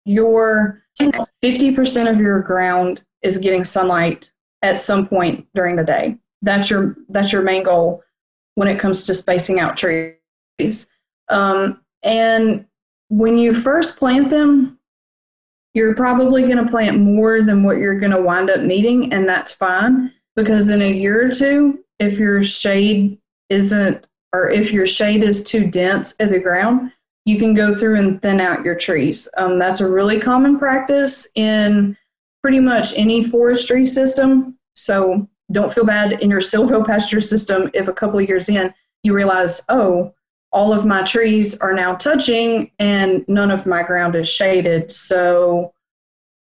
[0.04, 4.30] your 50% of your ground is getting sunlight
[4.62, 6.16] at some point during the day.
[6.42, 8.02] That's your that's your main goal
[8.56, 10.90] when it comes to spacing out trees.
[11.28, 12.66] Um, and
[13.08, 14.78] when you first plant them,
[15.74, 19.28] you're probably going to plant more than what you're going to wind up needing, and
[19.28, 24.86] that's fine because in a year or two, if your shade isn't or if your
[24.86, 26.92] shade is too dense at the ground,
[27.24, 29.28] you can go through and thin out your trees.
[29.36, 31.96] Um, that's a really common practice in
[32.42, 34.58] pretty much any forestry system.
[34.74, 39.64] So don't feel bad in your silvopasture system if a couple years in you realize,
[39.68, 40.12] oh,
[40.52, 44.90] all of my trees are now touching and none of my ground is shaded.
[44.90, 45.72] So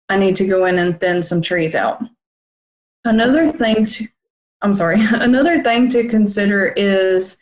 [0.09, 2.03] I need to go in and thin some trees out.
[3.05, 4.07] Another thing to,
[4.61, 7.41] I'm sorry, another thing to consider is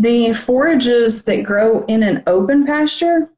[0.00, 3.30] the forages that grow in an open pasture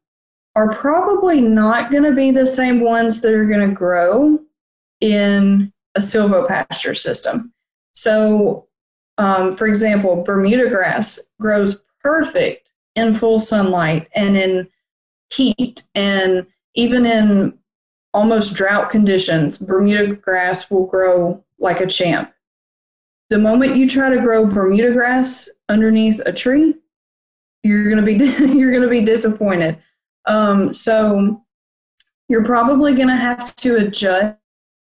[0.55, 4.39] are probably not going to be the same ones that are going to grow
[5.01, 7.51] in a silvopasture system.
[7.91, 8.67] So,
[9.17, 14.69] um, for example, Bermuda grass grows perfect in full sunlight and in
[15.33, 17.59] heat, and even in
[18.13, 22.32] almost drought conditions, Bermuda grass will grow like a champ.
[23.29, 26.75] The moment you try to grow Bermuda grass underneath a tree,
[27.63, 29.77] you're gonna be you're gonna be disappointed.
[30.25, 31.43] Um, so
[32.29, 34.37] you're probably gonna have to adjust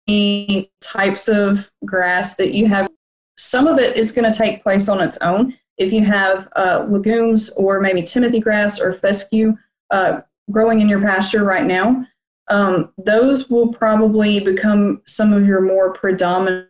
[0.06, 2.90] the types of grass that you have.
[3.36, 5.56] Some of it is to take place on its own.
[5.78, 9.56] If you have uh, legumes or maybe Timothy grass or fescue
[9.90, 12.04] uh, growing in your pasture right now,
[12.48, 16.69] um, those will probably become some of your more predominant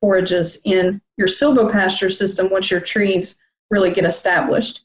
[0.00, 4.84] forages in your silvopasture system once your trees really get established.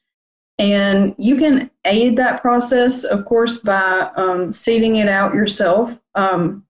[0.57, 5.99] And you can aid that process, of course, by um, seeding it out yourself.
[6.15, 6.65] Um,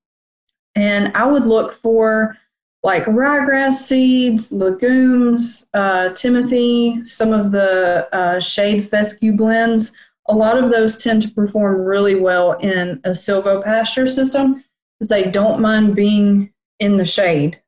[0.75, 2.37] and I would look for
[2.83, 9.93] like ryegrass seeds, legumes, uh, Timothy, some of the uh, shade fescue blends.
[10.27, 14.63] A lot of those tend to perform really well in a silvopasture system
[14.99, 17.59] because they don't mind being in the shade.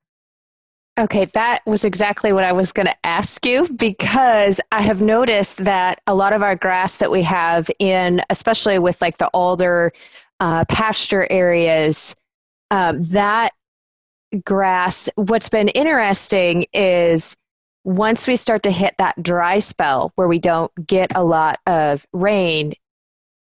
[1.00, 5.64] Okay, that was exactly what I was going to ask you because I have noticed
[5.66, 9.94] that a lot of our grass that we have in, especially with like the alder
[10.40, 12.16] uh, pasture areas,
[12.72, 13.52] um, that
[14.44, 17.36] grass, what's been interesting is
[17.84, 22.08] once we start to hit that dry spell where we don't get a lot of
[22.12, 22.74] rain,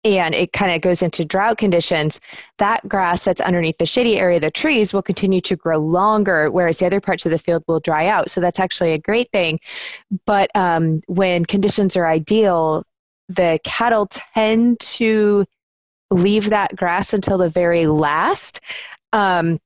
[0.03, 2.19] and it kind of goes into drought conditions,
[2.57, 6.49] that grass that's underneath the shady area of the trees will continue to grow longer,
[6.49, 8.29] whereas the other parts of the field will dry out.
[8.29, 9.59] So that's actually a great thing.
[10.25, 12.83] But um, when conditions are ideal,
[13.27, 15.45] the cattle tend to
[16.09, 18.61] leave that grass until the very last.
[19.11, 19.59] Um,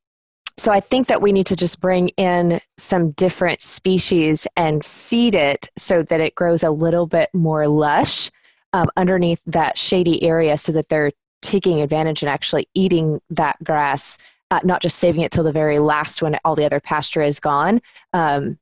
[0.58, 5.36] so I think that we need to just bring in some different species and seed
[5.36, 8.32] it so that it grows a little bit more lush
[8.74, 14.18] um, underneath that shady area so that they're taking advantage and actually eating that grass,
[14.52, 17.40] uh, not just saving it till the very last when all the other pasture is
[17.40, 17.82] gone.
[18.14, 18.58] Um,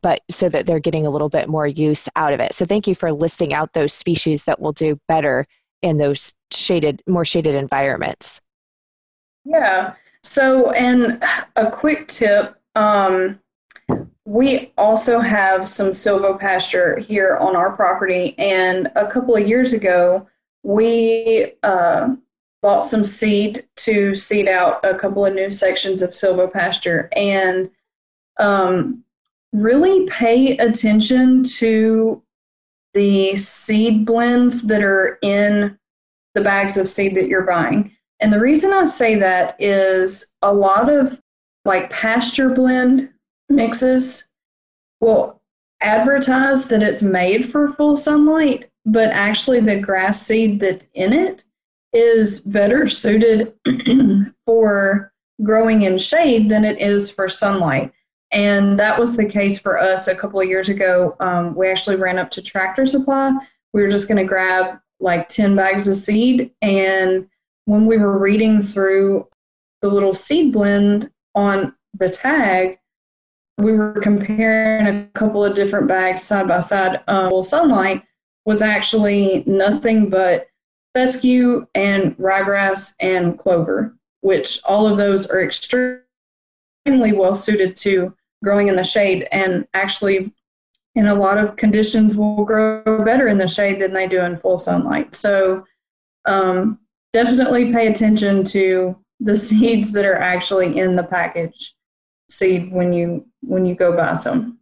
[0.00, 2.54] but so that they're getting a little bit more use out of it.
[2.54, 5.46] So thank you for listing out those species that will do better
[5.82, 8.40] in those shaded, more shaded environments.
[9.44, 9.94] Yeah.
[10.22, 11.22] So, and
[11.56, 13.40] a quick tip um,
[14.24, 20.28] we also have some silvopasture here on our property, and a couple of years ago,
[20.62, 22.14] we uh,
[22.60, 27.70] bought some seed to seed out a couple of new sections of silvopasture, and
[28.38, 29.04] um,
[29.52, 32.22] really pay attention to
[32.94, 35.78] the seed blends that are in
[36.34, 37.90] the bags of seed that you're buying.
[38.20, 41.20] And the reason I say that is a lot of
[41.64, 43.10] like pasture blend
[43.54, 44.28] mixes
[45.00, 45.40] will
[45.80, 51.44] advertise that it's made for full sunlight, but actually the grass seed that's in it
[51.92, 53.54] is better suited
[54.46, 55.12] for
[55.42, 57.92] growing in shade than it is for sunlight.
[58.30, 61.16] And that was the case for us a couple of years ago.
[61.20, 63.32] Um, we actually ran up to Tractor Supply.
[63.74, 66.50] We were just going to grab like 10 bags of seed.
[66.62, 67.28] And
[67.66, 69.28] when we were reading through
[69.82, 72.78] the little seed blend on the tag,
[73.62, 77.00] we were comparing a couple of different bags side by side.
[77.08, 78.02] Um, well, sunlight
[78.44, 80.48] was actually nothing but
[80.94, 86.02] fescue and ryegrass and clover, which all of those are extremely
[86.86, 90.32] well suited to growing in the shade and actually
[90.94, 94.36] in a lot of conditions will grow better in the shade than they do in
[94.36, 95.14] full sunlight.
[95.14, 95.64] So
[96.26, 96.78] um,
[97.12, 101.74] definitely pay attention to the seeds that are actually in the package
[102.32, 104.58] seed when you when you go buy some.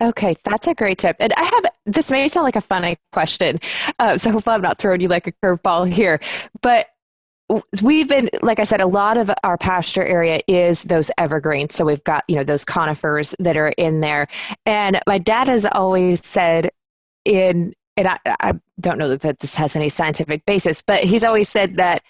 [0.00, 1.16] Okay, that's a great tip.
[1.18, 3.58] And I have this may sound like a funny question,
[3.98, 6.20] uh, so hopefully I'm not throwing you like a curveball here.
[6.62, 6.88] But
[7.82, 11.74] we've been, like I said, a lot of our pasture area is those evergreens.
[11.74, 14.28] So we've got you know those conifers that are in there.
[14.66, 16.70] And my dad has always said,
[17.24, 21.24] in and I, I don't know that, that this has any scientific basis, but he's
[21.24, 22.04] always said that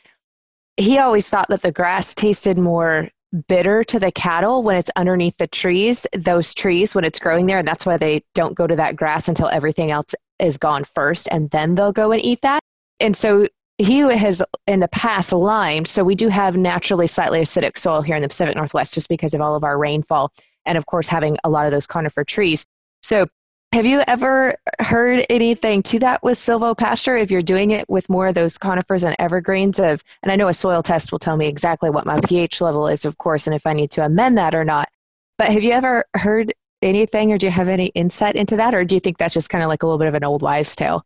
[0.76, 3.08] he always thought that the grass tasted more
[3.48, 7.58] bitter to the cattle when it's underneath the trees, those trees when it's growing there.
[7.58, 11.28] And that's why they don't go to that grass until everything else is gone first,
[11.30, 12.60] and then they'll go and eat that.
[13.00, 13.48] And so
[13.78, 15.86] he has in the past limed.
[15.86, 19.34] So we do have naturally slightly acidic soil here in the Pacific Northwest just because
[19.34, 20.32] of all of our rainfall.
[20.66, 22.66] And of course, having a lot of those conifer trees.
[23.02, 23.28] So
[23.72, 28.28] have you ever heard anything to that with silvopasture if you're doing it with more
[28.28, 31.46] of those conifers and evergreens of and I know a soil test will tell me
[31.46, 34.54] exactly what my pH level is of course and if I need to amend that
[34.54, 34.88] or not.
[35.36, 36.52] But have you ever heard
[36.82, 39.50] anything or do you have any insight into that or do you think that's just
[39.50, 41.04] kind of like a little bit of an old wives tale?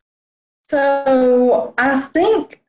[0.70, 2.62] So, I think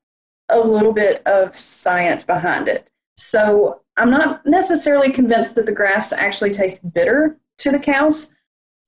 [0.49, 2.89] a little bit of science behind it.
[3.15, 8.33] So, I'm not necessarily convinced that the grass actually tastes bitter to the cows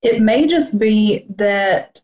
[0.06, 2.02] it may just be that,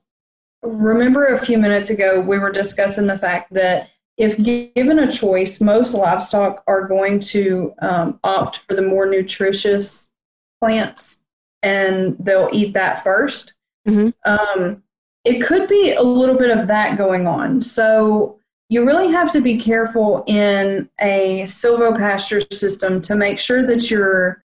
[0.63, 4.43] remember a few minutes ago, we were discussing the fact that if
[4.75, 10.11] given a choice, most livestock are going to um, opt for the more nutritious
[10.59, 11.25] plants
[11.63, 13.53] and they'll eat that 1st
[13.87, 14.31] mm-hmm.
[14.31, 14.83] um,
[15.23, 17.61] it could be a little bit of that going on.
[17.61, 18.39] So
[18.69, 24.43] you really have to be careful in a silvopasture system to make sure that you're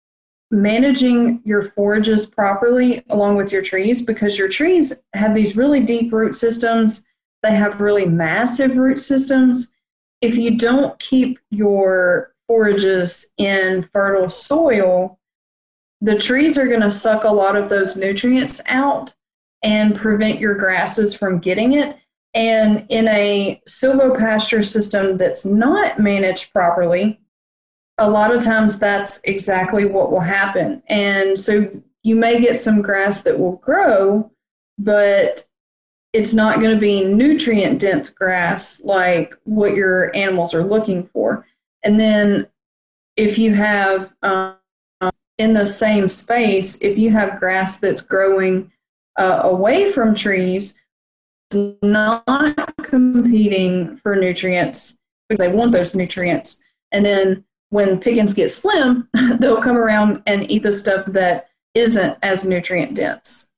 [0.51, 6.13] managing your forages properly along with your trees because your trees have these really deep
[6.13, 7.05] root systems.
[7.43, 9.71] They have really massive root systems.
[10.21, 15.19] If you don't keep your forages in fertile soil,
[16.01, 19.13] the trees are going to suck a lot of those nutrients out
[19.63, 21.97] and prevent your grasses from getting it.
[22.33, 27.19] And in a silvopasture system that's not managed properly,
[27.97, 30.83] a lot of times that's exactly what will happen.
[30.87, 31.71] And so
[32.03, 34.31] you may get some grass that will grow,
[34.77, 35.47] but
[36.13, 41.45] it's not going to be nutrient dense grass like what your animals are looking for.
[41.83, 42.47] And then
[43.17, 44.55] if you have um,
[45.37, 48.71] in the same space, if you have grass that's growing
[49.17, 50.81] uh, away from trees,
[51.51, 52.25] it's not
[52.83, 56.63] competing for nutrients because they want those nutrients.
[56.91, 57.43] And then
[57.75, 59.09] when pickings get slim,
[59.39, 63.51] they'll come around and eat the stuff that isn't as nutrient dense.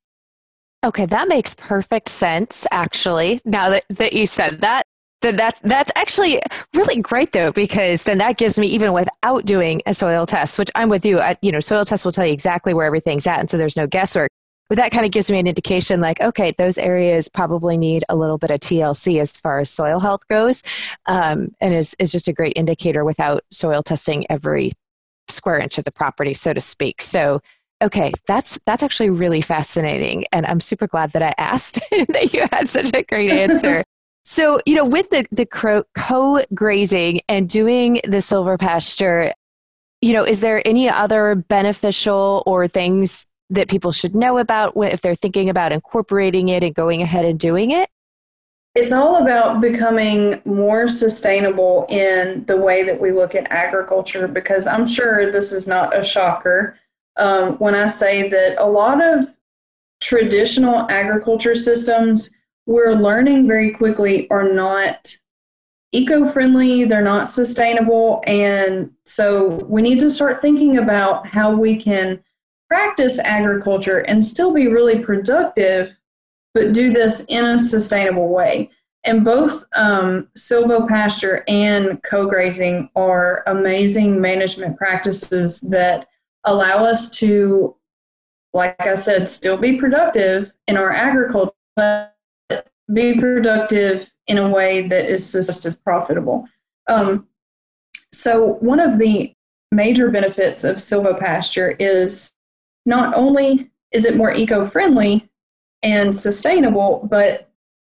[0.83, 3.39] Okay, that makes perfect sense actually.
[3.45, 4.83] Now that, that you said that,
[5.21, 6.39] then that's that's actually
[6.73, 10.71] really great though because then that gives me even without doing a soil test, which
[10.73, 11.19] I'm with you.
[11.19, 13.77] I, you know, soil tests will tell you exactly where everything's at, and so there's
[13.77, 14.29] no guesswork
[14.69, 18.15] but that kind of gives me an indication like okay those areas probably need a
[18.15, 20.63] little bit of tlc as far as soil health goes
[21.05, 24.71] um, and is, is just a great indicator without soil testing every
[25.29, 27.01] square inch of the property so to speak.
[27.01, 27.41] So
[27.79, 32.43] okay that's that's actually really fascinating and i'm super glad that i asked that you
[32.51, 33.83] had such a great answer.
[34.29, 39.31] So you know with the the co-grazing and doing the silvopasture
[40.01, 45.01] you know is there any other beneficial or things that people should know about if
[45.01, 47.89] they're thinking about incorporating it and going ahead and doing it?
[48.75, 54.67] It's all about becoming more sustainable in the way that we look at agriculture because
[54.67, 56.77] I'm sure this is not a shocker
[57.17, 59.25] um, when I say that a lot of
[59.99, 62.35] traditional agriculture systems
[62.67, 65.15] we're learning very quickly are not
[65.93, 68.21] eco friendly, they're not sustainable.
[68.27, 72.21] And so we need to start thinking about how we can
[72.69, 75.97] practice agriculture and still be really productive,
[76.53, 78.69] but do this in a sustainable way.
[79.03, 86.07] And both um, silvopasture and co-grazing are amazing management practices that
[86.43, 87.75] allow us to,
[88.53, 92.15] like I said, still be productive in our agriculture, but
[92.93, 96.45] be productive in a way that is just as profitable.
[96.89, 97.27] Um,
[98.11, 99.33] so one of the
[99.71, 102.33] major benefits of silvopasture is
[102.87, 105.29] not only is it more eco friendly
[105.83, 107.51] and sustainable, but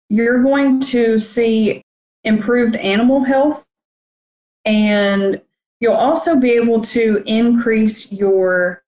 [0.09, 1.81] you're going to see
[2.25, 3.65] improved animal health
[4.65, 5.41] and
[5.79, 8.83] you'll also be able to increase your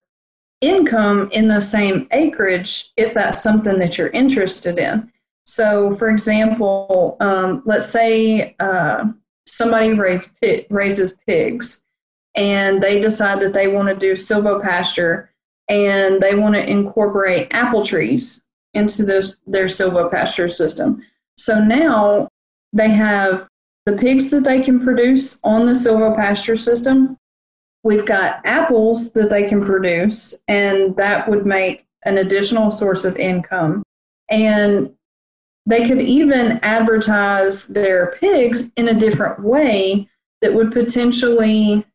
[0.61, 5.09] income in the same acreage if that's something that you're interested in.
[5.45, 9.05] So, for example, um, let's say uh,
[9.47, 10.35] somebody raise,
[10.69, 11.85] raises pigs
[12.35, 15.29] and they decide that they want to do silvopasture
[15.69, 21.03] and they want to incorporate apple trees into this their silvopasture system.
[21.37, 22.27] So now
[22.73, 23.47] they have
[23.85, 27.17] the pigs that they can produce on the silvopasture system.
[27.83, 33.17] We've got apples that they can produce, and that would make an additional source of
[33.17, 33.83] income.
[34.29, 34.93] And
[35.65, 40.09] they could even advertise their pigs in a different way
[40.41, 41.85] that would potentially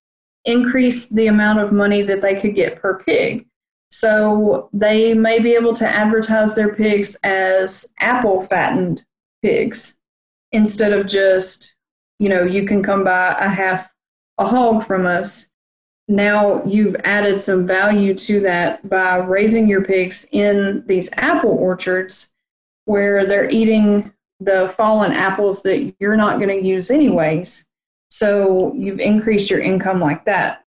[0.45, 3.47] increase the amount of money that they could get per pig.
[3.91, 9.05] So they may be able to advertise their pigs as apple fattened
[9.43, 9.99] pigs
[10.53, 11.75] instead of just,
[12.19, 13.93] you know, you can come buy a half
[14.39, 15.53] a hog from us.
[16.07, 22.35] Now you've added some value to that by raising your pigs in these apple orchards
[22.85, 27.69] where they're eating the fallen apples that you're not going to use anyways.
[28.11, 30.65] So you've increased your income like that.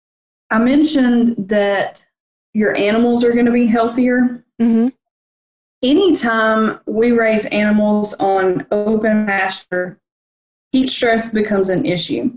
[0.51, 2.07] I mentioned that
[2.55, 4.45] your animals are going to be healthier.
[4.61, 4.89] Mm-hmm.
[5.83, 10.01] Anytime we raise animals on open pasture,
[10.73, 12.33] heat stress becomes an issue.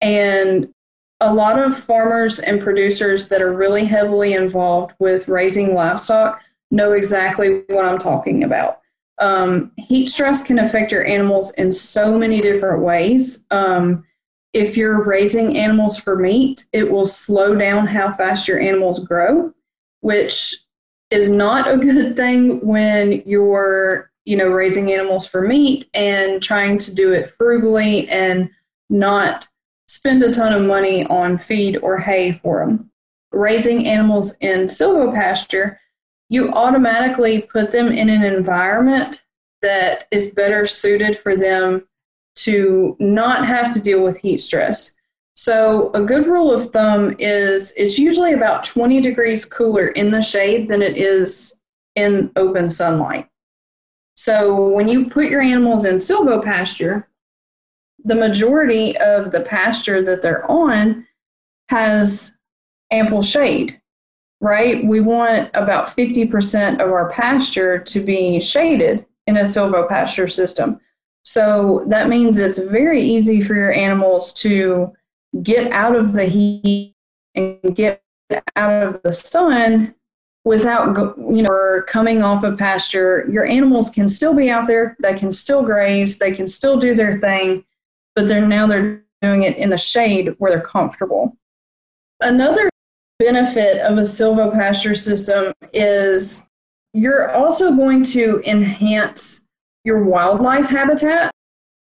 [0.00, 0.72] And
[1.20, 6.92] a lot of farmers and producers that are really heavily involved with raising livestock know
[6.92, 8.80] exactly what I'm talking about.
[9.18, 13.46] Um, heat stress can affect your animals in so many different ways.
[13.50, 14.04] Um,
[14.52, 19.54] if you're raising animals for meat, it will slow down how fast your animals grow,
[20.02, 20.54] which
[21.10, 26.78] is not a good thing when you're, you know, raising animals for meat and trying
[26.78, 28.48] to do it frugally and
[28.88, 29.48] not
[29.88, 32.90] spend a ton of money on feed or hay for them.
[33.32, 35.78] Raising animals in silvopasture
[36.32, 39.22] you automatically put them in an environment
[39.60, 41.86] that is better suited for them
[42.34, 44.98] to not have to deal with heat stress.
[45.44, 50.22] So, a good rule of thumb is it's usually about 20 degrees cooler in the
[50.22, 51.60] shade than it is
[51.96, 53.28] in open sunlight.
[54.14, 57.06] So, when you put your animals in silvopasture,
[58.04, 61.08] the majority of the pasture that they're on
[61.70, 62.38] has
[62.92, 63.80] ample shade
[64.40, 64.84] right?
[64.84, 70.80] We want about 50% of our pasture to be shaded in a silvopasture system.
[71.22, 74.92] So that means it's very easy for your animals to
[75.42, 76.94] get out of the heat
[77.34, 78.02] and get
[78.56, 79.94] out of the sun
[80.44, 83.28] without you know coming off of pasture.
[83.30, 84.96] Your animals can still be out there.
[85.00, 86.18] They can still graze.
[86.18, 87.64] They can still do their thing
[88.14, 91.36] but they're now they're doing it in the shade where they're comfortable.
[92.20, 92.68] Another
[93.18, 96.48] benefit of a silvopasture system is
[96.92, 99.46] you're also going to enhance
[99.84, 101.30] your wildlife habitat,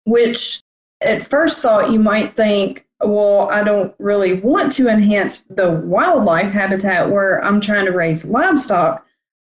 [0.05, 0.63] which
[1.01, 6.53] at first thought you might think, well, I don't really want to enhance the wildlife
[6.53, 9.05] habitat where I'm trying to raise livestock.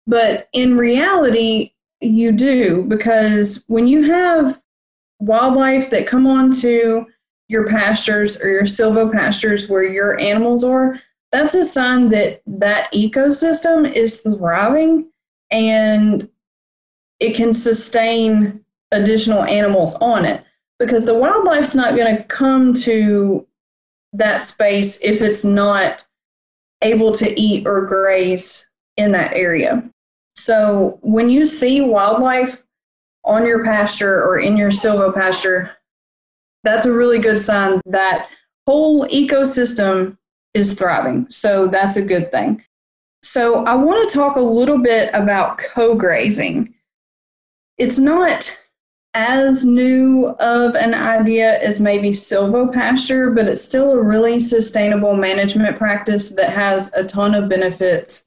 [0.08, 4.62] But in reality, you do because when you have
[5.20, 7.06] wildlife that come onto
[7.48, 11.00] your pastures or your silvopastures where your animals are,
[11.32, 15.10] that's a sign that that ecosystem is thriving
[15.52, 16.28] and
[17.20, 20.44] it can sustain additional animals on it
[20.82, 23.46] because the wildlife's not going to come to
[24.14, 26.04] that space if it's not
[26.82, 28.68] able to eat or graze
[28.98, 29.88] in that area.
[30.36, 32.64] So when you see wildlife
[33.24, 35.70] on your pasture or in your silvopasture,
[36.64, 38.30] that's a really good sign that
[38.66, 40.18] whole ecosystem
[40.56, 41.30] is thriving.
[41.30, 42.64] So that's a good thing.
[43.22, 46.74] So I want to talk a little bit about co grazing.
[47.78, 48.60] It's not
[49.14, 55.78] as new of an idea as maybe silvopasture, but it's still a really sustainable management
[55.78, 58.26] practice that has a ton of benefits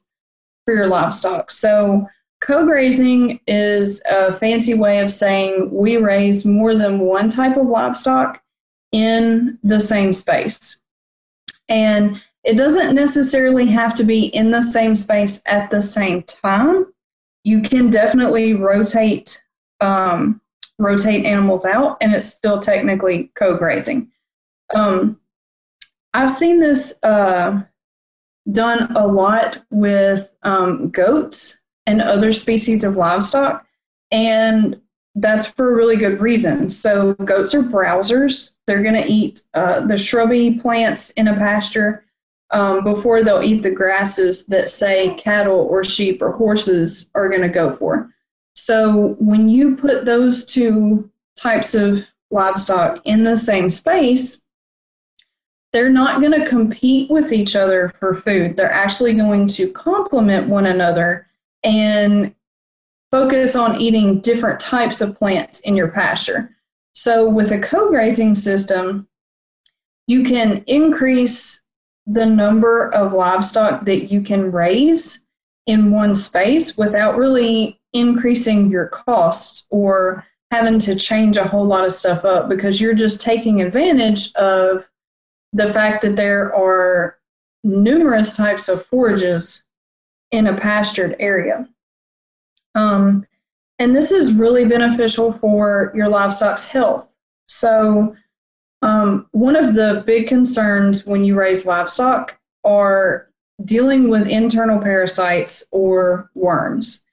[0.63, 1.49] for your livestock.
[1.49, 2.07] So,
[2.41, 7.67] co grazing is a fancy way of saying we raise more than one type of
[7.67, 8.41] livestock
[8.91, 10.83] in the same space.
[11.67, 16.85] And it doesn't necessarily have to be in the same space at the same time.
[17.43, 19.43] You can definitely rotate
[19.81, 20.41] um,
[20.77, 24.11] rotate animals out, and it's still technically co-grazing.
[24.73, 25.19] Um,
[26.13, 27.61] I've seen this uh,
[28.51, 33.65] done a lot with um, goats and other species of livestock,
[34.11, 34.79] and
[35.15, 36.69] that's for a really good reason.
[36.69, 38.57] So, goats are browsers.
[38.67, 42.05] They're going to eat uh, the shrubby plants in a pasture
[42.51, 47.41] um, before they'll eat the grasses that, say, cattle or sheep or horses are going
[47.41, 48.09] to go for.
[48.55, 54.45] So, when you put those two types of livestock in the same space,
[55.73, 58.55] they're not going to compete with each other for food.
[58.55, 61.27] They're actually going to complement one another
[61.63, 62.33] and
[63.11, 66.55] focus on eating different types of plants in your pasture.
[66.93, 69.09] So, with a co grazing system,
[70.07, 71.67] you can increase
[72.07, 75.27] the number of livestock that you can raise
[75.65, 81.85] in one space without really increasing your costs or having to change a whole lot
[81.85, 84.85] of stuff up because you're just taking advantage of
[85.53, 87.17] the fact that there are
[87.63, 89.67] numerous types of forages
[90.31, 91.67] in a pastured area.
[92.75, 93.25] Um,
[93.79, 97.13] and this is really beneficial for your livestock's health.
[97.47, 98.15] So,
[98.81, 103.29] um, one of the big concerns when you raise livestock are
[103.63, 107.04] dealing with internal parasites or worms.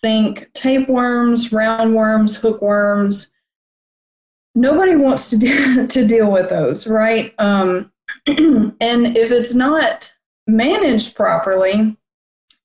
[0.00, 3.32] Think tapeworms, roundworms, hookworms.
[4.54, 7.34] Nobody wants to, de- to deal with those, right?
[7.38, 7.92] Um,
[8.26, 10.12] and if it's not
[10.46, 11.96] managed properly,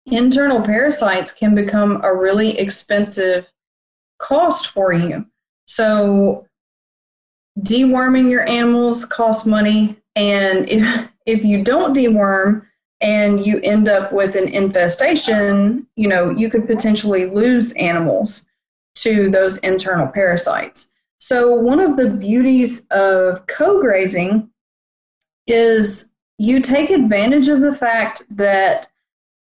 [0.05, 3.51] internal parasites can become a really expensive
[4.19, 5.25] cost for you.
[5.65, 6.47] So,
[7.59, 12.65] deworming your animals costs money, and if if you don't deworm
[13.01, 18.47] and you end up with an infestation, you know, you could potentially lose animals
[18.95, 20.93] to those internal parasites.
[21.19, 24.49] So, one of the beauties of co grazing
[25.47, 28.87] is you take advantage of the fact that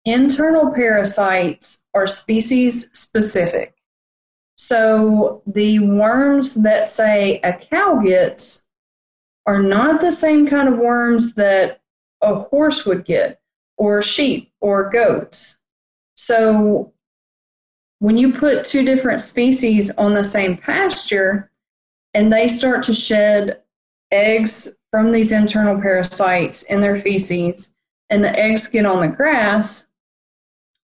[0.05, 3.74] internal parasites are species specific.
[4.57, 8.66] So the worms that, say, a cow gets
[9.46, 11.80] are not the same kind of worms that
[12.22, 13.40] a horse would get,
[13.76, 15.62] or sheep, or goats.
[16.16, 16.92] So
[17.98, 21.50] when you put two different species on the same pasture
[22.12, 23.62] and they start to shed
[24.10, 27.74] eggs from these internal parasites in their feces,
[28.10, 29.88] and the eggs get on the grass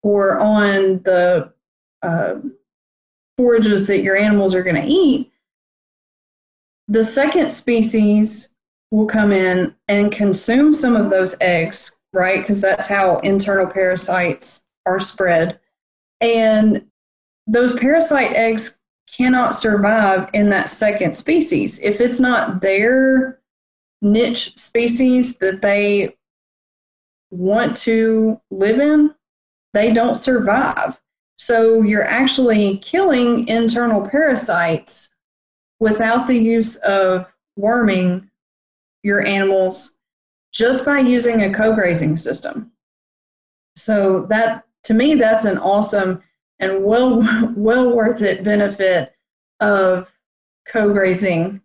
[0.02, 1.54] or on the
[2.02, 2.36] uh,
[3.38, 5.32] forages that your animals are going to eat,
[6.88, 8.56] the second species
[8.92, 12.42] will come in and consume some of those eggs, right?
[12.42, 15.60] Because that's how internal parasites are spread.
[16.22, 16.86] And
[17.48, 18.80] those parasite eggs
[19.12, 21.80] cannot survive in that second species.
[21.80, 23.40] If it's not their
[24.02, 26.16] niche species that they
[27.32, 29.14] want to live in,
[29.74, 31.02] they don't survive.
[31.38, 35.16] So you're actually killing internal parasites
[35.80, 38.30] without the use of worming
[39.02, 39.93] your animals
[40.54, 42.72] just by using a co-grazing system.
[43.76, 46.22] So that to me that's an awesome
[46.60, 47.22] and well
[47.56, 49.16] well worth it benefit
[49.60, 50.14] of
[50.68, 51.62] co-grazing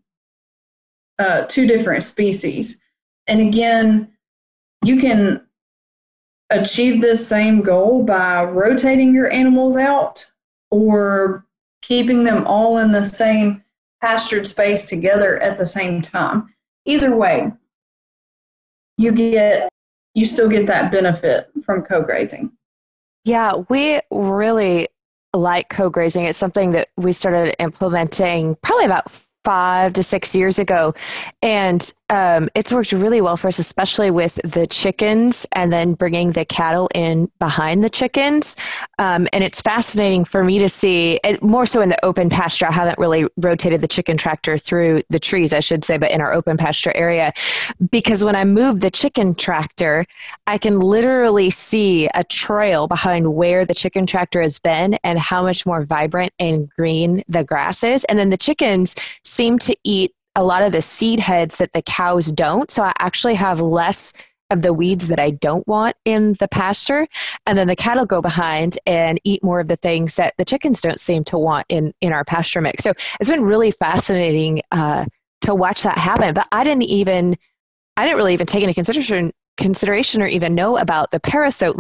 [1.18, 2.80] uh, two different species.
[3.26, 4.12] And again,
[4.84, 5.45] you can
[6.51, 10.30] achieve this same goal by rotating your animals out
[10.70, 11.45] or
[11.82, 13.62] keeping them all in the same
[14.01, 16.55] pastured space together at the same time.
[16.84, 17.53] Either way,
[18.99, 19.70] you get
[20.14, 22.53] you still get that benefit from co-grazing.
[23.24, 24.88] Yeah, we really
[25.32, 26.24] like co-grazing.
[26.24, 29.11] It's something that we started implementing probably about
[29.45, 30.95] five to six years ago.
[31.43, 36.32] And um, it's worked really well for us, especially with the chickens and then bringing
[36.32, 38.57] the cattle in behind the chickens.
[38.99, 42.66] Um, and it's fascinating for me to see, more so in the open pasture.
[42.66, 46.22] I haven't really rotated the chicken tractor through the trees, I should say, but in
[46.22, 47.32] our open pasture area.
[47.91, 50.07] Because when I move the chicken tractor,
[50.47, 55.43] I can literally see a trail behind where the chicken tractor has been and how
[55.43, 58.05] much more vibrant and green the grass is.
[58.05, 58.97] And then the chickens
[59.29, 62.70] seem to eat a lot of the seed heads that the cows don't.
[62.70, 64.12] So I actually have less
[64.51, 67.07] of the weeds that I don't want in the pasture.
[67.47, 70.81] And then the cattle go behind and eat more of the things that the chickens
[70.81, 72.83] don't seem to want in, in our pasture mix.
[72.83, 75.05] So it's been really fascinating uh,
[75.43, 76.33] to watch that happen.
[76.35, 77.37] But I didn't even,
[77.97, 81.76] I didn't really even take into consideration consideration or even know about the parasite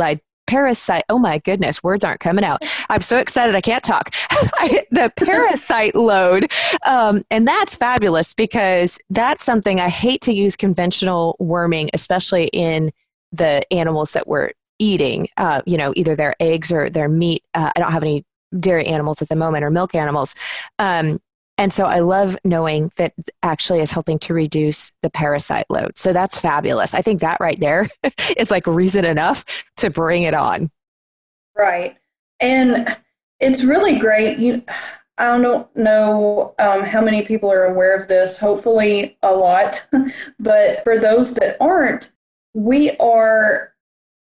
[0.48, 2.64] parasite oh my goodness words aren't coming out.
[2.88, 4.12] I'm so excited i can't talk.
[4.90, 6.50] The parasite load
[6.84, 12.90] um, and that's fabulous because that's something i hate to use conventional worming especially in
[13.30, 15.28] the animals that we're eating.
[15.36, 18.24] Uh, you know either their eggs or their meat uh, i don't have any
[18.58, 20.34] dairy animals at the moment or milk animals.
[20.78, 21.20] Um,
[21.58, 25.98] and so I love knowing that actually is helping to reduce the parasite load.
[25.98, 26.94] So that's fabulous.
[26.94, 27.88] I think that right there
[28.36, 29.44] is like reason enough
[29.78, 30.70] to bring it on.
[31.56, 31.96] Right.
[32.40, 32.96] And
[33.40, 34.38] it's really great.
[34.38, 34.62] You
[35.18, 39.84] I don't know um, how many people are aware of this, hopefully, a lot.
[40.38, 42.12] but for those that aren't,
[42.54, 43.74] we are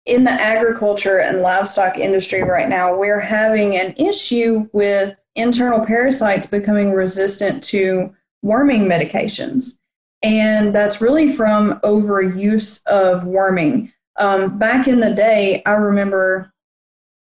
[0.07, 6.47] in the agriculture and livestock industry right now, we're having an issue with internal parasites
[6.47, 9.78] becoming resistant to worming medications.
[10.22, 13.93] And that's really from overuse of worming.
[14.18, 16.53] Um, back in the day, I remember,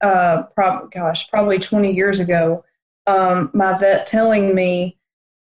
[0.02, 2.64] uh, prob- gosh, probably 20 years ago,
[3.06, 4.98] um, my vet telling me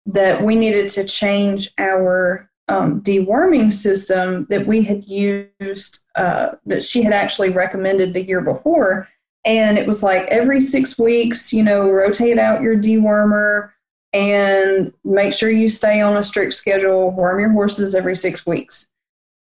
[0.06, 6.82] that we needed to change our um, deworming system that we had used, uh, that
[6.82, 9.08] she had actually recommended the year before.
[9.44, 13.70] And it was like every six weeks, you know, rotate out your dewormer
[14.12, 18.88] and make sure you stay on a strict schedule, worm your horses every six weeks.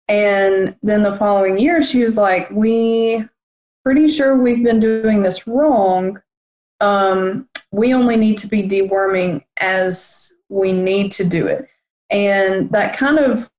[0.08, 3.24] And then the following year, she was like, We
[3.84, 6.20] pretty sure we've been doing this wrong.
[6.80, 11.68] Um, we only need to be deworming as we need to do it.
[12.10, 13.50] And that kind of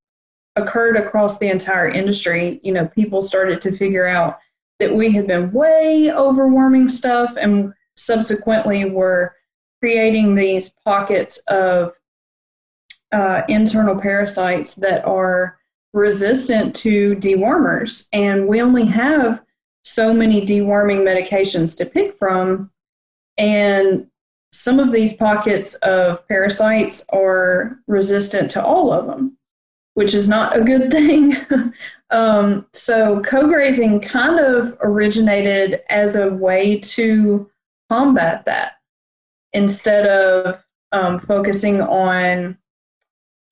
[0.56, 2.60] occurred across the entire industry.
[2.62, 4.38] You know, people started to figure out
[4.82, 9.32] that we had been way overworming stuff and subsequently were
[9.80, 11.92] creating these pockets of
[13.12, 15.56] uh, internal parasites that are
[15.92, 18.08] resistant to dewormers.
[18.12, 19.40] And we only have
[19.84, 22.70] so many deworming medications to pick from.
[23.38, 24.08] And
[24.50, 29.38] some of these pockets of parasites are resistant to all of them,
[29.94, 31.36] which is not a good thing.
[32.10, 37.50] um, so, co grazing kind of originated as a way to
[37.90, 38.74] combat that
[39.52, 42.56] instead of um, focusing on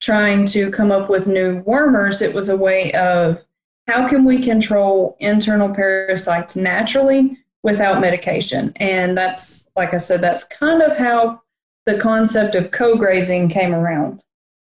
[0.01, 3.45] trying to come up with new wormers, it was a way of
[3.86, 8.72] how can we control internal parasites naturally without medication?
[8.76, 11.43] And that's, like I said, that's kind of how
[11.86, 14.22] the concept of co grazing came around.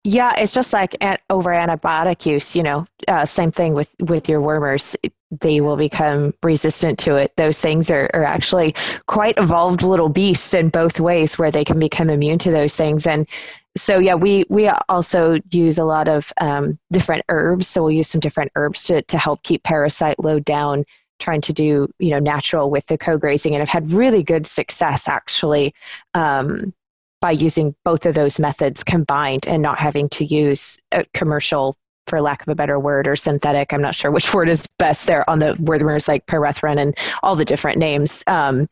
[0.05, 0.95] Yeah, it's just like
[1.29, 2.55] over antibiotic use.
[2.55, 4.95] You know, uh, same thing with with your wormers.
[5.41, 7.35] They will become resistant to it.
[7.35, 8.73] Those things are, are actually
[9.07, 13.05] quite evolved little beasts in both ways, where they can become immune to those things.
[13.05, 13.27] And
[13.77, 17.67] so, yeah, we we also use a lot of um, different herbs.
[17.67, 20.85] So we'll use some different herbs to to help keep parasite load down.
[21.19, 25.09] Trying to do you know natural with the co-grazing, and I've had really good success
[25.09, 25.73] actually.
[26.13, 26.73] Um,
[27.21, 31.75] by using both of those methods combined and not having to use a commercial
[32.07, 35.05] for lack of a better word or synthetic i'm not sure which word is best
[35.05, 38.67] there on the wormers like pyrethrin and all the different names um,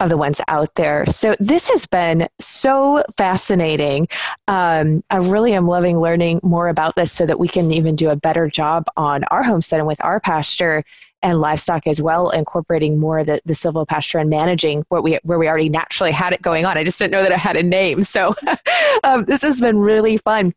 [0.00, 1.06] of the ones out there.
[1.06, 4.08] So this has been so fascinating.
[4.46, 8.10] Um, I really am loving learning more about this so that we can even do
[8.10, 10.84] a better job on our homestead and with our pasture
[11.22, 15.48] and livestock as well, incorporating more the, the silvopasture and managing what we where we
[15.48, 16.76] already naturally had it going on.
[16.76, 18.04] I just didn't know that it had a name.
[18.04, 18.34] So
[19.04, 20.52] um, this has been really fun.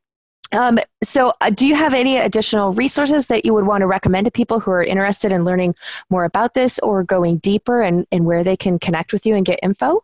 [0.52, 4.26] Um, so, uh, do you have any additional resources that you would want to recommend
[4.26, 5.76] to people who are interested in learning
[6.10, 9.46] more about this or going deeper and, and where they can connect with you and
[9.46, 10.04] get info?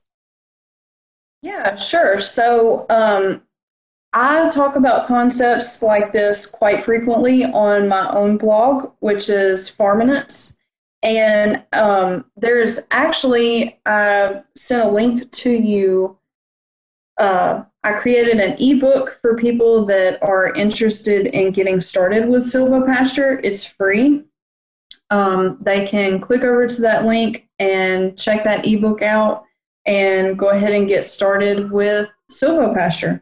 [1.41, 2.19] Yeah, sure.
[2.19, 3.41] So, um,
[4.13, 10.57] I talk about concepts like this quite frequently on my own blog, which is Farminence.
[11.03, 16.17] And um, there's actually, I sent a link to you
[17.17, 23.39] uh, I created an ebook for people that are interested in getting started with silvopasture.
[23.43, 24.23] It's free.
[25.11, 29.43] Um, they can click over to that link and check that ebook out
[29.85, 33.21] and go ahead and get started with silvopasture.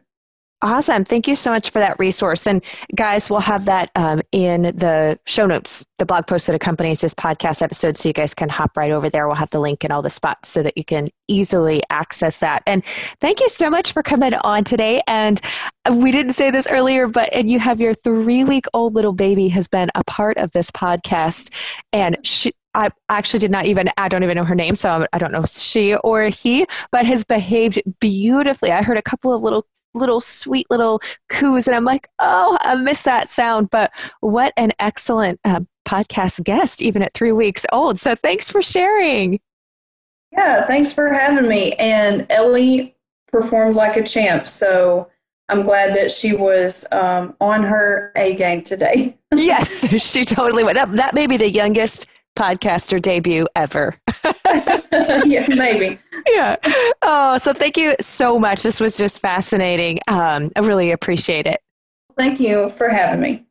[0.64, 1.04] Awesome.
[1.04, 2.46] Thank you so much for that resource.
[2.46, 7.02] And guys, we'll have that um, in the show notes, the blog post that accompanies
[7.02, 7.98] this podcast episode.
[7.98, 9.26] So you guys can hop right over there.
[9.26, 12.62] We'll have the link in all the spots so that you can easily access that.
[12.66, 12.82] And
[13.20, 15.02] thank you so much for coming on today.
[15.06, 15.38] And
[15.92, 19.48] we didn't say this earlier, but and you have your three week old little baby
[19.48, 21.52] has been a part of this podcast.
[21.92, 25.18] And she, I actually did not even, I don't even know her name, so I
[25.18, 28.72] don't know if she or he, but has behaved beautifully.
[28.72, 32.74] I heard a couple of little little sweet little coos and i'm like oh i
[32.74, 33.90] miss that sound but
[34.20, 37.98] what an excellent uh, podcast guest even at three weeks old.
[37.98, 39.40] So thanks for sharing.
[40.32, 41.74] Yeah thanks for having me.
[41.74, 42.96] And ellie
[43.28, 45.08] performed like a champ so
[45.48, 49.16] i'm glad that she was um, on her a game today.
[49.34, 52.06] Yes she totally went that, that may be the youngest
[52.36, 53.96] podcaster debut ever.
[55.24, 55.98] yeah, maybe.
[56.28, 56.56] Yeah.
[57.02, 58.62] Oh, so thank you so much.
[58.62, 60.00] This was just fascinating.
[60.08, 61.60] Um, I really appreciate it.
[62.16, 63.46] Thank you for having me.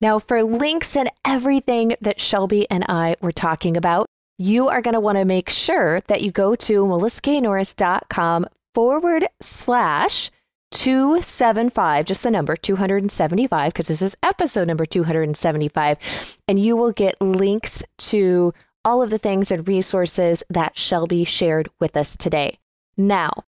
[0.00, 4.06] Now, for links and everything that Shelby and I were talking about,
[4.36, 10.30] you are going to want to make sure that you go to melissaknorris.com forward slash
[10.72, 15.98] 275, just the number 275, because this is episode number 275.
[16.48, 18.52] And you will get links to
[18.84, 22.58] all of the things and resources that Shelby shared with us today.
[22.96, 23.44] Now,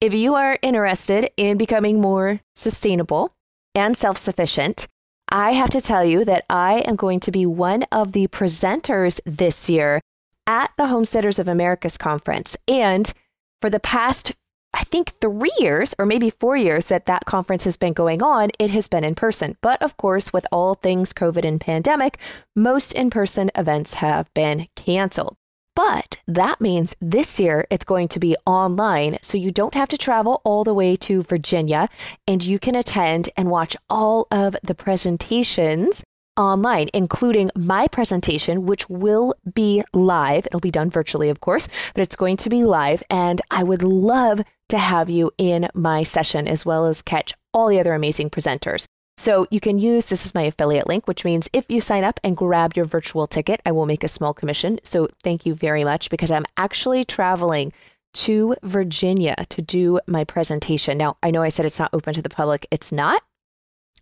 [0.00, 3.34] if you are interested in becoming more sustainable
[3.74, 4.88] and self sufficient,
[5.28, 9.20] I have to tell you that I am going to be one of the presenters
[9.24, 10.00] this year
[10.46, 12.56] at the Homesteaders of Americas conference.
[12.68, 13.12] And
[13.60, 14.32] for the past
[14.74, 18.50] I think three years or maybe four years that that conference has been going on,
[18.58, 19.56] it has been in person.
[19.60, 22.18] But of course, with all things COVID and pandemic,
[22.56, 25.36] most in person events have been canceled.
[25.74, 29.98] But that means this year it's going to be online, so you don't have to
[29.98, 31.88] travel all the way to Virginia
[32.26, 36.04] and you can attend and watch all of the presentations
[36.36, 40.46] online, including my presentation, which will be live.
[40.46, 43.02] It'll be done virtually, of course, but it's going to be live.
[43.10, 47.68] And I would love to have you in my session as well as catch all
[47.68, 48.86] the other amazing presenters.
[49.18, 52.18] So you can use this is my affiliate link, which means if you sign up
[52.24, 54.80] and grab your virtual ticket, I will make a small commission.
[54.82, 57.72] So thank you very much because I'm actually traveling
[58.14, 60.98] to Virginia to do my presentation.
[60.98, 63.22] Now, I know I said it's not open to the public, it's not,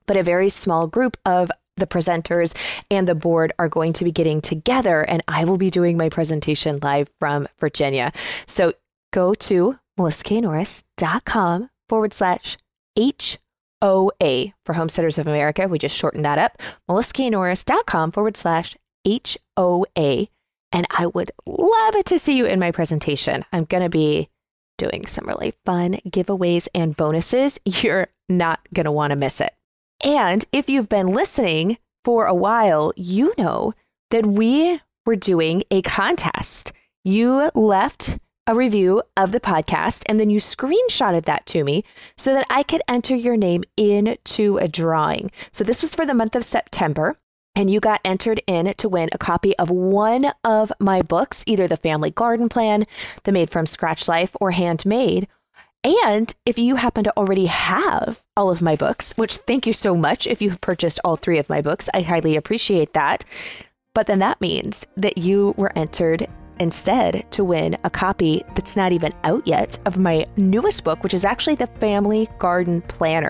[0.07, 1.51] but a very small group of
[1.81, 2.55] the presenters
[2.91, 6.09] and the board are going to be getting together, and I will be doing my
[6.09, 8.13] presentation live from Virginia.
[8.47, 8.75] So
[9.13, 12.57] go to melissaknorris.com forward slash
[12.97, 15.69] HOA for Homesteaders of America.
[15.69, 16.61] We just shortened that up.
[16.89, 18.77] melissaknorris.com forward slash
[19.07, 20.27] HOA.
[20.73, 23.45] And I would love it to see you in my presentation.
[23.53, 24.29] I'm going to be
[24.79, 27.61] doing some really fun giveaways and bonuses.
[27.65, 29.53] You're not going to want to miss it.
[30.03, 33.75] And if you've been listening for a while, you know
[34.11, 36.73] that we were doing a contest.
[37.05, 41.85] You left a review of the podcast and then you screenshotted that to me
[42.17, 45.31] so that I could enter your name into a drawing.
[45.53, 47.17] So this was for the month of September.
[47.57, 51.67] And you got entered in to win a copy of one of my books, either
[51.67, 52.87] the Family Garden Plan,
[53.25, 55.27] the Made from Scratch Life, or Handmade.
[55.83, 59.97] And if you happen to already have all of my books, which thank you so
[59.97, 63.25] much if you've purchased all three of my books, I highly appreciate that.
[63.95, 66.29] But then that means that you were entered
[66.59, 71.15] instead to win a copy that's not even out yet of my newest book, which
[71.15, 73.29] is actually the Family Garden Planner.